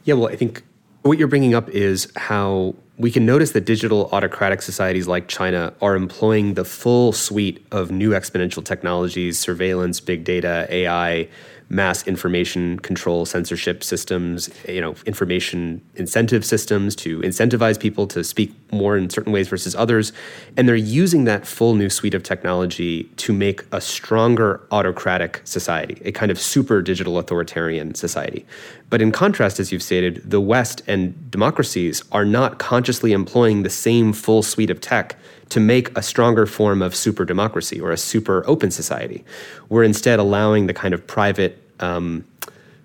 Yeah, 0.03 0.13
well, 0.13 0.29
I 0.31 0.35
think 0.35 0.61
what 1.01 1.17
you're 1.17 1.27
bringing 1.27 1.55
up 1.55 1.69
is 1.69 2.11
how 2.15 2.75
we 2.99 3.09
can 3.09 3.25
notice 3.25 3.53
that 3.53 3.65
digital 3.65 4.09
autocratic 4.11 4.61
societies 4.61 5.07
like 5.07 5.27
China 5.27 5.73
are 5.81 5.95
employing 5.95 6.53
the 6.53 6.63
full 6.63 7.13
suite 7.13 7.65
of 7.71 7.89
new 7.89 8.11
exponential 8.11 8.63
technologies, 8.63 9.39
surveillance, 9.39 9.99
big 9.99 10.23
data, 10.23 10.67
AI, 10.69 11.27
mass 11.69 12.07
information 12.07 12.79
control 12.79 13.25
censorship 13.25 13.83
systems, 13.83 14.49
you 14.67 14.79
know, 14.79 14.95
information 15.05 15.81
incentive 15.95 16.45
systems 16.45 16.95
to 16.95 17.19
incentivize 17.21 17.79
people 17.79 18.07
to 18.07 18.23
speak 18.23 18.53
more 18.71 18.97
in 18.97 19.09
certain 19.09 19.33
ways 19.33 19.47
versus 19.47 19.75
others. 19.75 20.13
And 20.55 20.67
they're 20.67 20.75
using 20.75 21.25
that 21.25 21.45
full 21.45 21.75
new 21.75 21.89
suite 21.89 22.13
of 22.13 22.23
technology 22.23 23.03
to 23.17 23.33
make 23.33 23.63
a 23.71 23.81
stronger 23.81 24.61
autocratic 24.71 25.41
society, 25.43 26.01
a 26.05 26.11
kind 26.11 26.31
of 26.31 26.39
super 26.39 26.81
digital 26.81 27.17
authoritarian 27.17 27.95
society. 27.95 28.45
But 28.89 29.01
in 29.01 29.11
contrast, 29.11 29.59
as 29.59 29.71
you've 29.71 29.83
stated, 29.83 30.21
the 30.29 30.39
West 30.39 30.81
and 30.87 31.29
democracies 31.29 32.03
are 32.11 32.25
not 32.25 32.59
consciously 32.59 33.11
employing 33.11 33.63
the 33.63 33.69
same 33.69 34.13
full 34.13 34.41
suite 34.41 34.69
of 34.69 34.79
tech 34.79 35.17
to 35.49 35.59
make 35.59 35.95
a 35.97 36.01
stronger 36.01 36.45
form 36.45 36.81
of 36.81 36.95
super 36.95 37.25
democracy 37.25 37.79
or 37.79 37.91
a 37.91 37.97
super 37.97 38.43
open 38.47 38.71
society. 38.71 39.23
We're 39.69 39.83
instead 39.83 40.19
allowing 40.19 40.67
the 40.67 40.73
kind 40.73 40.93
of 40.93 41.05
private 41.07 41.61
um, 41.79 42.25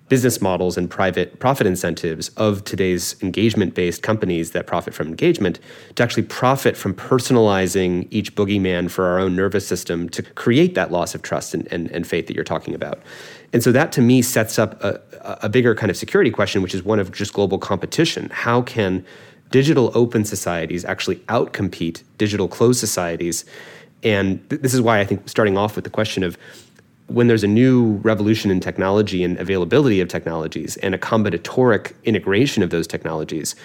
business 0.09 0.41
models 0.41 0.77
and 0.77 0.89
private 0.89 1.39
profit 1.39 1.65
incentives 1.65 2.29
of 2.37 2.63
today's 2.65 3.15
engagement 3.23 3.73
based 3.73 4.03
companies 4.03 4.51
that 4.51 4.67
profit 4.67 4.93
from 4.93 5.07
engagement 5.07 5.59
to 5.95 6.03
actually 6.03 6.23
profit 6.23 6.77
from 6.77 6.93
personalizing 6.93 8.07
each 8.11 8.35
boogeyman 8.35 8.91
for 8.91 9.05
our 9.05 9.17
own 9.17 9.35
nervous 9.35 9.65
system 9.65 10.07
to 10.09 10.21
create 10.21 10.75
that 10.75 10.91
loss 10.91 11.15
of 11.15 11.21
trust 11.21 11.53
and, 11.53 11.67
and, 11.71 11.89
and 11.91 12.05
faith 12.05 12.27
that 12.27 12.35
you're 12.35 12.43
talking 12.43 12.75
about. 12.75 13.01
And 13.53 13.63
so 13.63 13.71
that 13.71 13.91
to 13.93 14.01
me 14.01 14.21
sets 14.21 14.59
up 14.59 14.79
a, 14.83 15.01
a 15.41 15.49
bigger 15.49 15.73
kind 15.73 15.89
of 15.89 15.97
security 15.97 16.29
question, 16.29 16.61
which 16.61 16.75
is 16.75 16.83
one 16.83 16.99
of 16.99 17.11
just 17.11 17.33
global 17.33 17.57
competition. 17.57 18.29
How 18.31 18.61
can 18.61 19.03
digital 19.53 19.91
open 19.93 20.25
societies 20.25 20.83
actually 20.83 21.17
outcompete 21.27 22.01
digital 22.17 22.47
closed 22.47 22.79
societies. 22.79 23.45
And 24.01 24.49
th- 24.49 24.63
this 24.63 24.73
is 24.73 24.81
why 24.81 24.99
I 24.99 25.05
think 25.05 25.29
starting 25.29 25.59
off 25.59 25.75
with 25.75 25.83
the 25.83 25.91
question 25.91 26.23
of 26.23 26.39
when 27.05 27.27
there's 27.27 27.43
a 27.43 27.47
new 27.47 27.97
revolution 27.97 28.49
in 28.49 28.59
technology 28.59 29.23
and 29.23 29.37
availability 29.37 30.01
of 30.01 30.07
technologies 30.07 30.75
and 30.77 30.95
a 30.95 30.97
combinatoric 30.97 31.93
integration 32.03 32.63
of 32.63 32.71
those 32.71 32.87
technologies, 32.87 33.55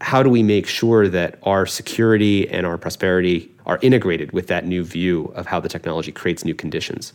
how 0.00 0.20
do 0.20 0.28
we 0.28 0.42
make 0.42 0.66
sure 0.66 1.06
that 1.06 1.38
our 1.44 1.64
security 1.64 2.48
and 2.48 2.66
our 2.66 2.76
prosperity 2.76 3.48
are 3.66 3.78
integrated 3.82 4.32
with 4.32 4.48
that 4.48 4.66
new 4.66 4.82
view 4.82 5.32
of 5.36 5.46
how 5.46 5.60
the 5.60 5.68
technology 5.68 6.10
creates 6.10 6.44
new 6.44 6.56
conditions? 6.56 7.12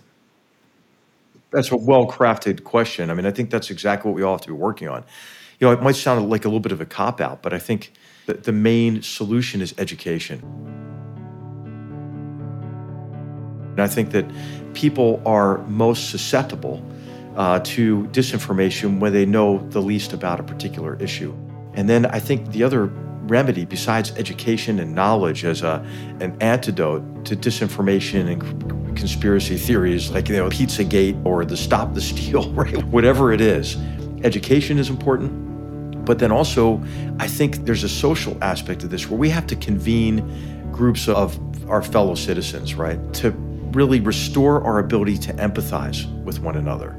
That's 1.51 1.69
a 1.69 1.75
well 1.75 2.07
crafted 2.07 2.63
question. 2.63 3.09
I 3.09 3.13
mean, 3.13 3.25
I 3.25 3.31
think 3.31 3.49
that's 3.49 3.69
exactly 3.69 4.09
what 4.09 4.15
we 4.15 4.23
all 4.23 4.35
have 4.35 4.41
to 4.43 4.47
be 4.47 4.53
working 4.53 4.87
on. 4.87 5.03
You 5.59 5.67
know, 5.67 5.73
it 5.73 5.81
might 5.81 5.97
sound 5.97 6.29
like 6.29 6.45
a 6.45 6.47
little 6.47 6.61
bit 6.61 6.71
of 6.71 6.79
a 6.79 6.85
cop 6.85 7.19
out, 7.19 7.41
but 7.41 7.53
I 7.53 7.59
think 7.59 7.91
the, 8.25 8.33
the 8.33 8.51
main 8.51 9.01
solution 9.01 9.61
is 9.61 9.73
education. 9.77 10.39
And 13.71 13.81
I 13.81 13.87
think 13.87 14.11
that 14.11 14.25
people 14.73 15.21
are 15.25 15.59
most 15.67 16.09
susceptible 16.09 16.85
uh, 17.35 17.59
to 17.59 18.03
disinformation 18.11 18.99
when 18.99 19.13
they 19.13 19.25
know 19.25 19.59
the 19.69 19.81
least 19.81 20.13
about 20.13 20.39
a 20.39 20.43
particular 20.43 20.95
issue. 21.01 21.33
And 21.73 21.89
then 21.89 22.05
I 22.05 22.19
think 22.19 22.51
the 22.51 22.63
other 22.63 22.85
remedy, 23.23 23.65
besides 23.65 24.11
education 24.17 24.79
and 24.79 24.93
knowledge 24.93 25.45
as 25.45 25.61
a, 25.61 25.85
an 26.19 26.35
antidote 26.41 27.25
to 27.25 27.35
disinformation 27.35 28.29
and 28.29 28.97
conspiracy 28.97 29.57
theories 29.57 30.11
like 30.11 30.27
you 30.27 30.35
know 30.35 30.49
Pizzagate 30.49 31.23
or 31.25 31.45
the 31.45 31.55
Stop 31.55 31.93
the 31.93 32.01
Steal, 32.01 32.51
right? 32.53 32.83
Whatever 32.85 33.31
it 33.31 33.41
is, 33.41 33.77
education 34.23 34.77
is 34.77 34.89
important. 34.89 35.50
But 36.11 36.19
then 36.19 36.33
also, 36.33 36.83
I 37.19 37.27
think 37.29 37.63
there's 37.63 37.85
a 37.85 37.87
social 37.87 38.37
aspect 38.43 38.83
of 38.83 38.89
this 38.89 39.09
where 39.09 39.17
we 39.17 39.29
have 39.29 39.47
to 39.47 39.55
convene 39.55 40.69
groups 40.69 41.07
of 41.07 41.39
our 41.69 41.81
fellow 41.81 42.15
citizens, 42.15 42.75
right, 42.75 42.99
to 43.13 43.31
really 43.71 44.01
restore 44.01 44.61
our 44.65 44.79
ability 44.79 45.17
to 45.19 45.33
empathize 45.35 46.05
with 46.25 46.41
one 46.41 46.57
another 46.57 46.97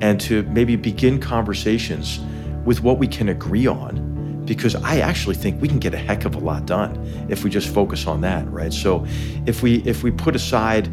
and 0.00 0.20
to 0.22 0.42
maybe 0.48 0.74
begin 0.74 1.20
conversations 1.20 2.18
with 2.64 2.82
what 2.82 2.98
we 2.98 3.06
can 3.06 3.28
agree 3.28 3.68
on 3.68 4.42
because 4.44 4.74
I 4.74 5.02
actually 5.02 5.36
think 5.36 5.62
we 5.62 5.68
can 5.68 5.78
get 5.78 5.94
a 5.94 5.98
heck 5.98 6.24
of 6.24 6.34
a 6.34 6.40
lot 6.40 6.66
done 6.66 7.26
if 7.28 7.44
we 7.44 7.50
just 7.50 7.72
focus 7.72 8.08
on 8.08 8.22
that, 8.22 8.50
right? 8.50 8.72
So 8.72 9.06
if 9.46 9.62
we 9.62 9.84
if 9.84 10.02
we 10.02 10.10
put 10.10 10.34
aside, 10.34 10.88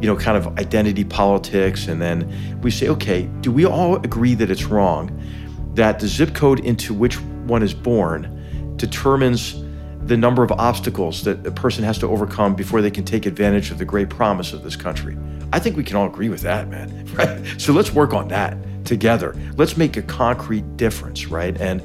you 0.00 0.06
know, 0.06 0.16
kind 0.16 0.38
of 0.38 0.58
identity 0.58 1.04
politics 1.04 1.86
and 1.86 2.00
then 2.00 2.60
we 2.62 2.70
say, 2.70 2.88
okay, 2.88 3.28
do 3.42 3.52
we 3.52 3.66
all 3.66 3.96
agree 3.96 4.34
that 4.36 4.50
it's 4.50 4.64
wrong 4.64 5.10
that 5.74 5.98
the 5.98 6.08
zip 6.08 6.34
code 6.34 6.60
into 6.60 6.92
which 6.94 7.20
one 7.20 7.62
is 7.62 7.74
born 7.74 8.74
determines 8.76 9.62
the 10.02 10.16
number 10.16 10.42
of 10.42 10.50
obstacles 10.52 11.22
that 11.24 11.46
a 11.46 11.50
person 11.50 11.84
has 11.84 11.98
to 11.98 12.06
overcome 12.06 12.54
before 12.54 12.80
they 12.80 12.90
can 12.90 13.04
take 13.04 13.26
advantage 13.26 13.70
of 13.70 13.78
the 13.78 13.84
great 13.84 14.08
promise 14.08 14.52
of 14.52 14.62
this 14.62 14.76
country. 14.76 15.16
I 15.52 15.58
think 15.58 15.76
we 15.76 15.84
can 15.84 15.96
all 15.96 16.06
agree 16.06 16.28
with 16.28 16.42
that, 16.42 16.68
man. 16.68 17.06
Right? 17.14 17.44
So 17.58 17.72
let's 17.72 17.92
work 17.92 18.14
on 18.14 18.28
that 18.28 18.56
together. 18.84 19.36
Let's 19.56 19.76
make 19.76 19.96
a 19.96 20.02
concrete 20.02 20.76
difference, 20.76 21.26
right? 21.26 21.60
And 21.60 21.82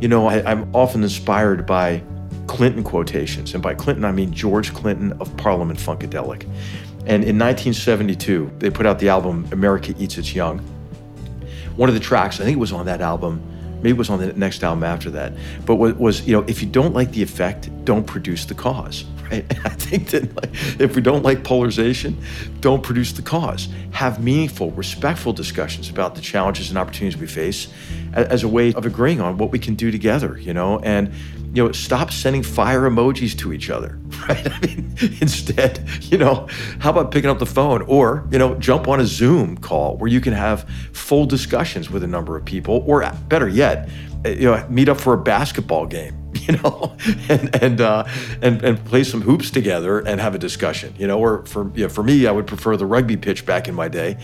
you 0.00 0.08
know, 0.08 0.26
I, 0.26 0.42
I'm 0.50 0.74
often 0.74 1.02
inspired 1.02 1.66
by 1.66 2.02
Clinton 2.46 2.82
quotations. 2.84 3.54
And 3.54 3.62
by 3.62 3.74
Clinton, 3.74 4.04
I 4.04 4.12
mean 4.12 4.32
George 4.32 4.74
Clinton 4.74 5.12
of 5.20 5.34
Parliament 5.36 5.78
Funkadelic. 5.78 6.42
And 7.06 7.22
in 7.22 7.38
1972, 7.38 8.50
they 8.58 8.70
put 8.70 8.86
out 8.86 8.98
the 8.98 9.08
album 9.08 9.48
America 9.52 9.94
Eats 9.98 10.18
Its 10.18 10.34
Young. 10.34 10.60
One 11.76 11.88
of 11.88 11.94
the 11.94 12.00
tracks, 12.00 12.40
I 12.40 12.44
think 12.44 12.56
it 12.56 12.60
was 12.60 12.72
on 12.72 12.86
that 12.86 13.00
album, 13.00 13.40
maybe 13.76 13.90
it 13.90 13.98
was 13.98 14.10
on 14.10 14.18
the 14.18 14.32
next 14.32 14.64
album 14.64 14.84
after 14.84 15.10
that, 15.10 15.32
but 15.64 15.76
was, 15.76 16.26
you 16.26 16.32
know, 16.32 16.44
if 16.48 16.62
you 16.62 16.68
don't 16.68 16.94
like 16.94 17.12
the 17.12 17.22
effect, 17.22 17.70
don't 17.84 18.06
produce 18.06 18.44
the 18.44 18.54
cause 18.54 19.04
right? 19.30 19.44
I 19.64 19.70
think 19.70 20.10
that 20.10 20.34
like, 20.36 20.80
if 20.80 20.96
we 20.96 21.02
don't 21.02 21.22
like 21.22 21.44
polarization, 21.44 22.16
don't 22.60 22.82
produce 22.82 23.12
the 23.12 23.22
cause. 23.22 23.68
Have 23.92 24.22
meaningful, 24.22 24.70
respectful 24.72 25.32
discussions 25.32 25.88
about 25.88 26.14
the 26.14 26.20
challenges 26.20 26.70
and 26.70 26.78
opportunities 26.78 27.20
we 27.20 27.26
face 27.26 27.68
as 28.12 28.42
a 28.42 28.48
way 28.48 28.72
of 28.72 28.86
agreeing 28.86 29.20
on 29.20 29.36
what 29.38 29.50
we 29.50 29.58
can 29.58 29.74
do 29.74 29.90
together, 29.90 30.38
you 30.38 30.54
know, 30.54 30.78
and 30.80 31.12
you 31.52 31.64
know, 31.64 31.72
stop 31.72 32.10
sending 32.10 32.42
fire 32.42 32.82
emojis 32.82 33.36
to 33.38 33.52
each 33.52 33.70
other, 33.70 33.98
right? 34.28 34.52
I 34.52 34.60
mean, 34.60 34.94
instead, 35.20 35.82
you 36.02 36.18
know, 36.18 36.48
how 36.80 36.90
about 36.90 37.10
picking 37.10 37.30
up 37.30 37.38
the 37.38 37.46
phone 37.46 37.82
or, 37.82 38.26
you 38.30 38.38
know, 38.38 38.54
jump 38.56 38.88
on 38.88 39.00
a 39.00 39.06
Zoom 39.06 39.56
call 39.56 39.96
where 39.96 40.08
you 40.08 40.20
can 40.20 40.34
have 40.34 40.68
full 40.92 41.24
discussions 41.24 41.90
with 41.90 42.02
a 42.02 42.06
number 42.06 42.36
of 42.36 42.44
people, 42.44 42.84
or 42.86 43.10
better 43.28 43.48
yet, 43.48 43.88
eh, 44.24 44.30
you 44.30 44.44
know, 44.44 44.66
meet 44.68 44.88
up 44.88 45.00
for 45.00 45.14
a 45.14 45.18
basketball 45.18 45.86
game 45.86 46.25
you 46.46 46.56
know, 46.58 46.96
and 47.28 47.62
and 47.62 47.80
uh, 47.80 48.04
and 48.42 48.62
and 48.62 48.84
play 48.84 49.04
some 49.04 49.20
hoops 49.20 49.50
together 49.50 50.00
and 50.00 50.20
have 50.20 50.34
a 50.34 50.38
discussion, 50.38 50.94
you 50.98 51.06
know. 51.06 51.18
Or 51.18 51.44
for 51.46 51.70
you 51.74 51.84
know, 51.84 51.88
for 51.88 52.02
me, 52.02 52.26
I 52.26 52.32
would 52.32 52.46
prefer 52.46 52.76
the 52.76 52.86
rugby 52.86 53.16
pitch 53.16 53.46
back 53.46 53.68
in 53.68 53.74
my 53.74 53.88
day, 53.88 54.18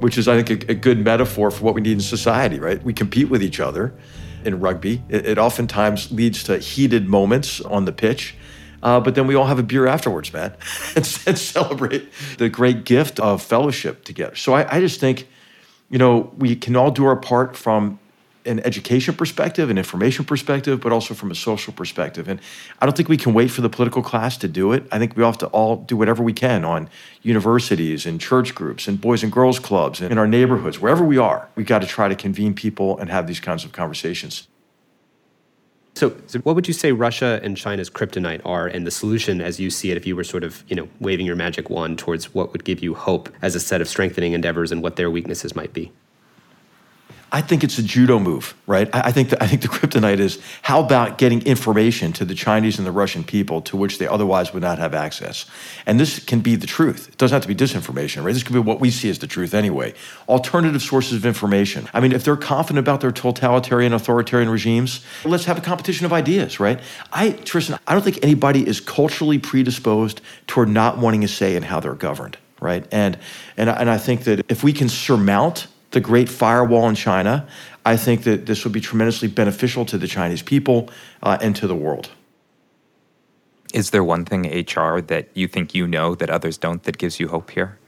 which 0.00 0.18
is 0.18 0.28
I 0.28 0.40
think 0.42 0.68
a, 0.68 0.72
a 0.72 0.74
good 0.74 1.04
metaphor 1.04 1.50
for 1.50 1.64
what 1.64 1.74
we 1.74 1.80
need 1.80 1.92
in 1.92 2.00
society. 2.00 2.58
Right? 2.58 2.82
We 2.82 2.92
compete 2.92 3.28
with 3.28 3.42
each 3.42 3.60
other 3.60 3.94
in 4.44 4.60
rugby. 4.60 5.02
It, 5.08 5.26
it 5.26 5.38
oftentimes 5.38 6.12
leads 6.12 6.44
to 6.44 6.58
heated 6.58 7.08
moments 7.08 7.60
on 7.60 7.84
the 7.84 7.92
pitch. 7.92 8.34
Uh, 8.82 9.00
but 9.00 9.14
then 9.14 9.26
we 9.26 9.34
all 9.34 9.46
have 9.46 9.58
a 9.58 9.62
beer 9.62 9.86
afterwards, 9.86 10.30
man, 10.30 10.54
and, 10.94 11.22
and, 11.26 11.38
celebrate 11.38 12.06
the 12.36 12.50
great 12.50 12.84
gift 12.84 13.18
of 13.18 13.42
fellowship 13.42 14.04
together. 14.04 14.36
So 14.36 14.52
I, 14.52 14.76
I 14.76 14.80
just 14.80 15.00
think, 15.00 15.26
you 15.88 15.96
know, 15.96 16.30
we 16.36 16.54
can 16.54 16.76
all 16.76 16.90
do 16.90 17.06
our 17.06 17.16
part 17.16 17.56
from 17.56 17.98
an 18.46 18.60
education 18.60 19.14
perspective, 19.14 19.70
an 19.70 19.78
information 19.78 20.24
perspective, 20.24 20.80
but 20.80 20.92
also 20.92 21.14
from 21.14 21.30
a 21.30 21.34
social 21.34 21.72
perspective. 21.72 22.28
And 22.28 22.40
I 22.80 22.86
don't 22.86 22.96
think 22.96 23.08
we 23.08 23.16
can 23.16 23.34
wait 23.34 23.50
for 23.50 23.60
the 23.60 23.68
political 23.68 24.02
class 24.02 24.36
to 24.38 24.48
do 24.48 24.72
it. 24.72 24.86
I 24.92 24.98
think 24.98 25.16
we 25.16 25.24
have 25.24 25.38
to 25.38 25.46
all 25.48 25.76
do 25.76 25.96
whatever 25.96 26.22
we 26.22 26.32
can 26.32 26.64
on 26.64 26.88
universities 27.22 28.06
and 28.06 28.20
church 28.20 28.54
groups 28.54 28.86
and 28.86 29.00
boys 29.00 29.22
and 29.22 29.32
girls 29.32 29.58
clubs 29.58 30.00
and 30.00 30.12
in 30.12 30.18
our 30.18 30.26
neighborhoods, 30.26 30.80
wherever 30.80 31.04
we 31.04 31.18
are. 31.18 31.48
We've 31.54 31.66
got 31.66 31.80
to 31.80 31.86
try 31.86 32.08
to 32.08 32.14
convene 32.14 32.54
people 32.54 32.98
and 32.98 33.10
have 33.10 33.26
these 33.26 33.40
kinds 33.40 33.64
of 33.64 33.72
conversations. 33.72 34.46
So, 35.96 36.16
so, 36.26 36.40
what 36.40 36.56
would 36.56 36.66
you 36.66 36.74
say 36.74 36.90
Russia 36.90 37.38
and 37.44 37.56
China's 37.56 37.88
kryptonite 37.88 38.40
are, 38.44 38.66
and 38.66 38.84
the 38.84 38.90
solution, 38.90 39.40
as 39.40 39.60
you 39.60 39.70
see 39.70 39.92
it, 39.92 39.96
if 39.96 40.06
you 40.06 40.16
were 40.16 40.24
sort 40.24 40.42
of, 40.42 40.64
you 40.66 40.74
know, 40.74 40.88
waving 40.98 41.24
your 41.24 41.36
magic 41.36 41.70
wand 41.70 42.00
towards 42.00 42.34
what 42.34 42.50
would 42.52 42.64
give 42.64 42.82
you 42.82 42.94
hope 42.94 43.28
as 43.40 43.54
a 43.54 43.60
set 43.60 43.80
of 43.80 43.88
strengthening 43.88 44.32
endeavors 44.32 44.72
and 44.72 44.82
what 44.82 44.96
their 44.96 45.08
weaknesses 45.08 45.54
might 45.54 45.72
be? 45.72 45.92
I 47.34 47.40
think 47.40 47.64
it's 47.64 47.78
a 47.78 47.82
judo 47.82 48.20
move, 48.20 48.54
right? 48.64 48.88
I, 48.94 49.10
think 49.10 49.30
the, 49.30 49.42
I 49.42 49.48
think 49.48 49.62
the 49.62 49.68
kryptonite 49.76 50.20
is 50.20 50.40
how 50.62 50.78
about 50.78 51.18
getting 51.18 51.42
information 51.42 52.12
to 52.12 52.24
the 52.24 52.32
Chinese 52.32 52.78
and 52.78 52.86
the 52.86 52.92
Russian 52.92 53.24
people 53.24 53.60
to 53.62 53.76
which 53.76 53.98
they 53.98 54.06
otherwise 54.06 54.54
would 54.54 54.62
not 54.62 54.78
have 54.78 54.94
access. 54.94 55.44
And 55.84 55.98
this 55.98 56.24
can 56.24 56.38
be 56.38 56.54
the 56.54 56.68
truth. 56.68 57.08
It 57.08 57.18
doesn't 57.18 57.34
have 57.34 57.42
to 57.42 57.48
be 57.48 57.56
disinformation, 57.56 58.22
right? 58.22 58.32
This 58.32 58.44
could 58.44 58.52
be 58.52 58.60
what 58.60 58.78
we 58.78 58.88
see 58.92 59.10
as 59.10 59.18
the 59.18 59.26
truth 59.26 59.52
anyway. 59.52 59.94
Alternative 60.28 60.80
sources 60.80 61.14
of 61.14 61.26
information. 61.26 61.88
I 61.92 61.98
mean, 61.98 62.12
if 62.12 62.22
they're 62.22 62.36
confident 62.36 62.78
about 62.78 63.00
their 63.00 63.10
totalitarian, 63.10 63.92
authoritarian 63.92 64.48
regimes, 64.48 65.04
let's 65.24 65.46
have 65.46 65.58
a 65.58 65.60
competition 65.60 66.06
of 66.06 66.12
ideas, 66.12 66.60
right? 66.60 66.78
I, 67.12 67.32
Tristan, 67.32 67.80
I 67.88 67.94
don't 67.94 68.02
think 68.02 68.20
anybody 68.22 68.64
is 68.64 68.78
culturally 68.78 69.40
predisposed 69.40 70.20
toward 70.46 70.68
not 70.68 70.98
wanting 70.98 71.24
a 71.24 71.28
say 71.28 71.56
in 71.56 71.64
how 71.64 71.80
they're 71.80 71.94
governed, 71.94 72.38
right? 72.60 72.86
And 72.92 73.18
and 73.56 73.68
and 73.68 73.90
I 73.90 73.98
think 73.98 74.22
that 74.22 74.48
if 74.48 74.62
we 74.62 74.72
can 74.72 74.88
surmount 74.88 75.66
the 75.94 76.00
Great 76.00 76.28
Firewall 76.28 76.88
in 76.88 76.94
China, 76.94 77.48
I 77.86 77.96
think 77.96 78.24
that 78.24 78.44
this 78.46 78.64
would 78.64 78.72
be 78.72 78.80
tremendously 78.80 79.28
beneficial 79.28 79.86
to 79.86 79.96
the 79.96 80.06
Chinese 80.06 80.42
people 80.42 80.90
uh, 81.22 81.38
and 81.40 81.56
to 81.56 81.66
the 81.66 81.74
world. 81.74 82.10
Is 83.72 83.90
there 83.90 84.04
one 84.04 84.24
thing, 84.24 84.42
HR, 84.44 85.00
that 85.00 85.28
you 85.34 85.48
think 85.48 85.74
you 85.74 85.86
know 85.86 86.14
that 86.14 86.30
others 86.30 86.58
don't 86.58 86.82
that 86.84 86.98
gives 86.98 87.18
you 87.18 87.28
hope 87.28 87.50
here? 87.50 87.78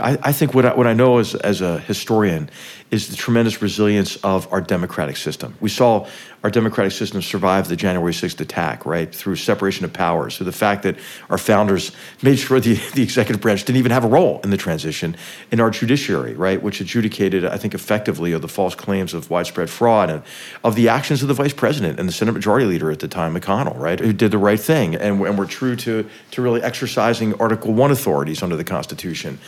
I, 0.00 0.18
I 0.22 0.32
think 0.32 0.54
what 0.54 0.66
I, 0.66 0.74
what 0.74 0.86
I 0.86 0.92
know 0.92 1.18
as, 1.18 1.34
as 1.34 1.60
a 1.60 1.78
historian 1.80 2.50
is 2.90 3.08
the 3.08 3.16
tremendous 3.16 3.62
resilience 3.62 4.16
of 4.16 4.52
our 4.52 4.60
democratic 4.60 5.16
system. 5.16 5.54
We 5.60 5.68
saw 5.68 6.06
our 6.42 6.50
democratic 6.50 6.92
system 6.92 7.20
survive 7.20 7.68
the 7.68 7.76
January 7.76 8.12
6th 8.12 8.40
attack, 8.40 8.86
right, 8.86 9.14
through 9.14 9.36
separation 9.36 9.84
of 9.84 9.92
powers, 9.92 10.36
through 10.36 10.46
the 10.46 10.52
fact 10.52 10.82
that 10.84 10.96
our 11.28 11.36
founders 11.36 11.92
made 12.22 12.38
sure 12.38 12.58
the, 12.60 12.74
the 12.94 13.02
executive 13.02 13.40
branch 13.40 13.64
didn't 13.64 13.78
even 13.78 13.92
have 13.92 14.04
a 14.04 14.08
role 14.08 14.40
in 14.42 14.50
the 14.50 14.56
transition, 14.56 15.16
in 15.50 15.60
our 15.60 15.70
judiciary, 15.70 16.34
right, 16.34 16.62
which 16.62 16.80
adjudicated, 16.80 17.44
I 17.44 17.58
think, 17.58 17.74
effectively 17.74 18.32
of 18.32 18.42
the 18.42 18.48
false 18.48 18.74
claims 18.74 19.12
of 19.12 19.28
widespread 19.28 19.68
fraud 19.68 20.10
and 20.10 20.22
of 20.64 20.74
the 20.76 20.88
actions 20.88 21.22
of 21.22 21.28
the 21.28 21.34
vice 21.34 21.52
president 21.52 22.00
and 22.00 22.08
the 22.08 22.12
Senate 22.12 22.32
Majority 22.32 22.66
Leader 22.66 22.90
at 22.90 23.00
the 23.00 23.08
time, 23.08 23.34
McConnell, 23.34 23.78
right, 23.78 24.00
who 24.00 24.12
did 24.12 24.30
the 24.30 24.38
right 24.38 24.60
thing 24.60 24.94
and, 24.94 25.20
and 25.20 25.38
were 25.38 25.46
true 25.46 25.76
to, 25.76 26.08
to 26.30 26.42
really 26.42 26.62
exercising 26.62 27.34
Article 27.34 27.74
1 27.74 27.90
authorities 27.90 28.42
under 28.42 28.56
the 28.56 28.64
Constitution. 28.64 29.38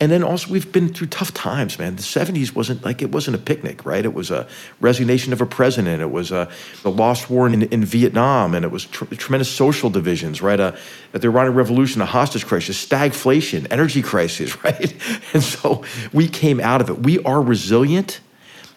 And 0.00 0.12
then 0.12 0.22
also, 0.22 0.50
we've 0.50 0.70
been 0.70 0.92
through 0.92 1.06
tough 1.08 1.32
times, 1.32 1.78
man. 1.78 1.96
The 1.96 2.02
70s 2.02 2.54
wasn't 2.54 2.84
like 2.84 2.91
like 2.92 3.00
it 3.00 3.10
wasn't 3.10 3.34
a 3.34 3.38
picnic, 3.38 3.86
right? 3.86 4.04
It 4.04 4.12
was 4.12 4.30
a 4.30 4.46
resignation 4.80 5.32
of 5.32 5.40
a 5.40 5.46
president. 5.46 6.02
It 6.02 6.10
was 6.10 6.30
a, 6.30 6.50
lost 6.84 7.30
war 7.30 7.46
in, 7.46 7.62
in 7.62 7.84
Vietnam, 7.86 8.54
and 8.54 8.66
it 8.66 8.70
was 8.70 8.84
tr- 8.84 9.06
tremendous 9.06 9.50
social 9.50 9.88
divisions, 9.88 10.42
right? 10.42 10.60
A, 10.60 10.78
the 11.12 11.28
Iranian 11.28 11.54
Revolution, 11.54 12.02
a 12.02 12.06
hostage 12.06 12.44
crisis, 12.44 12.84
stagflation, 12.86 13.66
energy 13.70 14.02
crisis, 14.02 14.62
right? 14.64 14.94
And 15.32 15.42
so 15.42 15.84
we 16.12 16.28
came 16.28 16.60
out 16.60 16.82
of 16.82 16.90
it. 16.90 16.98
We 16.98 17.18
are 17.20 17.40
resilient, 17.40 18.20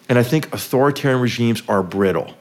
and 0.08 0.18
I 0.18 0.22
think 0.22 0.50
authoritarian 0.54 1.20
regimes 1.20 1.62
are 1.68 1.82
brittle. 1.82 2.32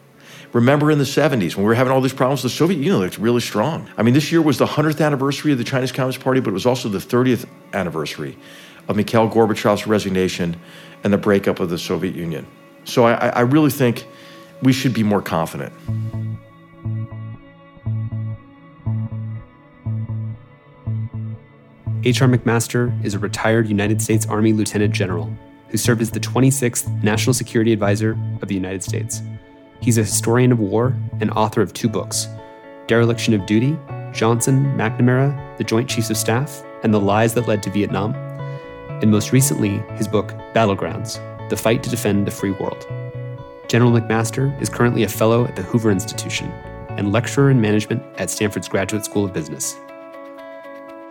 Remember 0.54 0.90
in 0.90 1.00
the 1.00 1.04
70s 1.04 1.58
when 1.58 1.66
we 1.66 1.66
were 1.66 1.76
having 1.76 1.92
all 1.92 2.00
these 2.00 2.14
problems, 2.14 2.42
the 2.42 2.50
Soviet 2.50 2.78
Union 2.78 3.00
looked 3.00 3.18
really 3.18 3.42
strong. 3.42 3.90
I 3.98 4.04
mean, 4.04 4.14
this 4.14 4.32
year 4.32 4.42
was 4.42 4.58
the 4.58 4.66
100th 4.66 5.06
anniversary 5.06 5.52
of 5.52 5.58
the 5.58 5.66
Chinese 5.66 5.92
Communist 5.92 6.22
Party, 6.22 6.40
but 6.40 6.52
it 6.52 6.54
was 6.54 6.66
also 6.66 6.88
the 6.88 7.00
30th 7.00 7.46
anniversary 7.74 8.38
of 8.88 8.96
Mikhail 8.96 9.30
Gorbachev's 9.30 9.88
resignation 9.88 10.56
and 11.06 11.14
the 11.14 11.18
breakup 11.18 11.62
of 11.62 11.70
the 11.70 11.78
Soviet 11.78 12.16
Union. 12.16 12.46
So 12.84 13.06
I, 13.06 13.28
I 13.28 13.42
really 13.42 13.70
think 13.70 14.06
we 14.64 14.74
should 14.74 14.94
be 14.94 15.04
more 15.04 15.22
confident. 15.22 15.72
H.R. 22.04 22.28
McMaster 22.28 23.04
is 23.06 23.14
a 23.14 23.20
retired 23.20 23.68
United 23.68 24.02
States 24.02 24.26
Army 24.28 24.52
Lieutenant 24.52 24.94
General 24.94 25.32
who 25.70 25.78
served 25.78 26.02
as 26.02 26.12
the 26.12 26.20
26th 26.20 27.04
National 27.04 27.34
Security 27.34 27.72
Advisor 27.72 28.18
of 28.42 28.48
the 28.48 28.56
United 28.56 28.84
States. 28.84 29.22
He's 29.82 29.98
a 29.98 30.04
historian 30.04 30.52
of 30.52 30.60
war 30.60 30.96
and 31.20 31.30
author 31.32 31.62
of 31.62 31.74
two 31.74 31.90
books 31.90 32.28
Dereliction 32.88 33.34
of 33.34 33.46
Duty, 33.46 33.78
Johnson, 34.12 34.66
McNamara, 34.78 35.58
the 35.58 35.64
Joint 35.64 35.90
Chiefs 35.90 36.10
of 36.10 36.18
Staff, 36.18 36.64
and 36.84 36.94
the 36.94 37.00
Lies 37.00 37.34
That 37.34 37.48
Led 37.48 37.64
to 37.64 37.70
Vietnam, 37.72 38.14
and 39.02 39.12
most 39.12 39.32
recently, 39.32 39.84
his 39.98 40.08
book 40.08 40.34
Battlegrounds 40.54 41.20
The 41.50 41.58
Fight 41.58 41.84
to 41.84 41.90
Defend 41.90 42.26
the 42.26 42.32
Free 42.32 42.52
World. 42.52 42.88
General 43.68 43.92
McMaster 43.92 44.60
is 44.62 44.70
currently 44.70 45.04
a 45.04 45.08
fellow 45.08 45.46
at 45.46 45.56
the 45.56 45.64
Hoover 45.64 45.92
Institution 45.92 46.50
and 46.98 47.12
lecturer 47.12 47.50
in 47.50 47.60
management 47.60 48.04
at 48.18 48.30
Stanford's 48.30 48.68
Graduate 48.68 49.04
School 49.04 49.26
of 49.26 49.34
Business. 49.34 49.76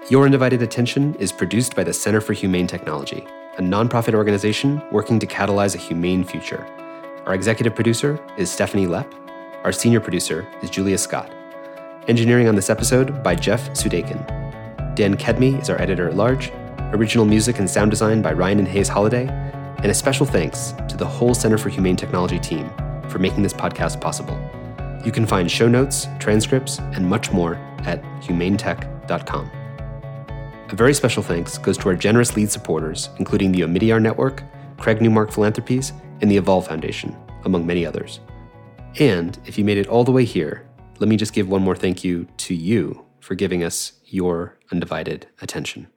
Your 0.08 0.24
Undivided 0.24 0.62
Attention 0.62 1.14
is 1.16 1.32
produced 1.32 1.74
by 1.74 1.84
the 1.84 1.92
Center 1.92 2.20
for 2.20 2.32
Humane 2.32 2.66
Technology, 2.66 3.26
a 3.58 3.62
nonprofit 3.62 4.14
organization 4.14 4.82
working 4.90 5.18
to 5.18 5.26
catalyze 5.26 5.74
a 5.74 5.78
humane 5.78 6.24
future. 6.24 6.66
Our 7.26 7.34
executive 7.34 7.74
producer 7.74 8.20
is 8.36 8.50
Stephanie 8.50 8.86
Lepp. 8.86 9.12
Our 9.64 9.72
senior 9.72 10.00
producer 10.00 10.46
is 10.62 10.70
Julia 10.70 10.98
Scott. 10.98 11.30
Engineering 12.06 12.48
on 12.48 12.54
this 12.54 12.68
episode 12.68 13.22
by 13.22 13.34
Jeff 13.34 13.70
Sudakin. 13.70 14.24
Dan 14.94 15.16
Kedmi 15.16 15.60
is 15.60 15.70
our 15.70 15.80
editor 15.80 16.08
at 16.08 16.16
large. 16.16 16.52
Original 16.94 17.24
music 17.24 17.58
and 17.58 17.68
sound 17.68 17.90
design 17.90 18.22
by 18.22 18.32
Ryan 18.32 18.60
and 18.60 18.68
Hays 18.68 18.88
Holladay. 18.88 19.28
And 19.78 19.86
a 19.86 19.94
special 19.94 20.24
thanks 20.24 20.72
to 20.88 20.96
the 20.96 21.04
whole 21.04 21.34
Center 21.34 21.58
for 21.58 21.68
Humane 21.68 21.96
Technology 21.96 22.38
team 22.38 22.70
for 23.08 23.18
making 23.18 23.42
this 23.42 23.52
podcast 23.52 24.00
possible. 24.00 24.38
You 25.04 25.10
can 25.10 25.26
find 25.26 25.50
show 25.50 25.68
notes, 25.68 26.06
transcripts, 26.20 26.78
and 26.78 27.04
much 27.04 27.32
more 27.32 27.56
at 27.80 28.00
humanetech.com. 28.22 29.50
A 30.70 30.76
very 30.76 30.94
special 30.94 31.22
thanks 31.22 31.58
goes 31.58 31.76
to 31.78 31.88
our 31.88 31.96
generous 31.96 32.36
lead 32.36 32.50
supporters, 32.50 33.10
including 33.18 33.50
the 33.50 33.62
Omidyar 33.62 34.00
Network, 34.00 34.44
Craig 34.78 35.02
Newmark 35.02 35.32
Philanthropies, 35.32 35.92
and 36.20 36.30
the 36.30 36.36
Evolve 36.36 36.68
Foundation, 36.68 37.16
among 37.44 37.66
many 37.66 37.84
others. 37.84 38.20
And 39.00 39.36
if 39.46 39.58
you 39.58 39.64
made 39.64 39.78
it 39.78 39.88
all 39.88 40.04
the 40.04 40.12
way 40.12 40.24
here, 40.24 40.64
let 41.00 41.08
me 41.08 41.16
just 41.16 41.32
give 41.32 41.48
one 41.48 41.62
more 41.62 41.74
thank 41.74 42.04
you 42.04 42.28
to 42.36 42.54
you 42.54 43.04
for 43.18 43.34
giving 43.34 43.64
us 43.64 43.94
your 44.04 44.56
undivided 44.70 45.26
attention. 45.42 45.88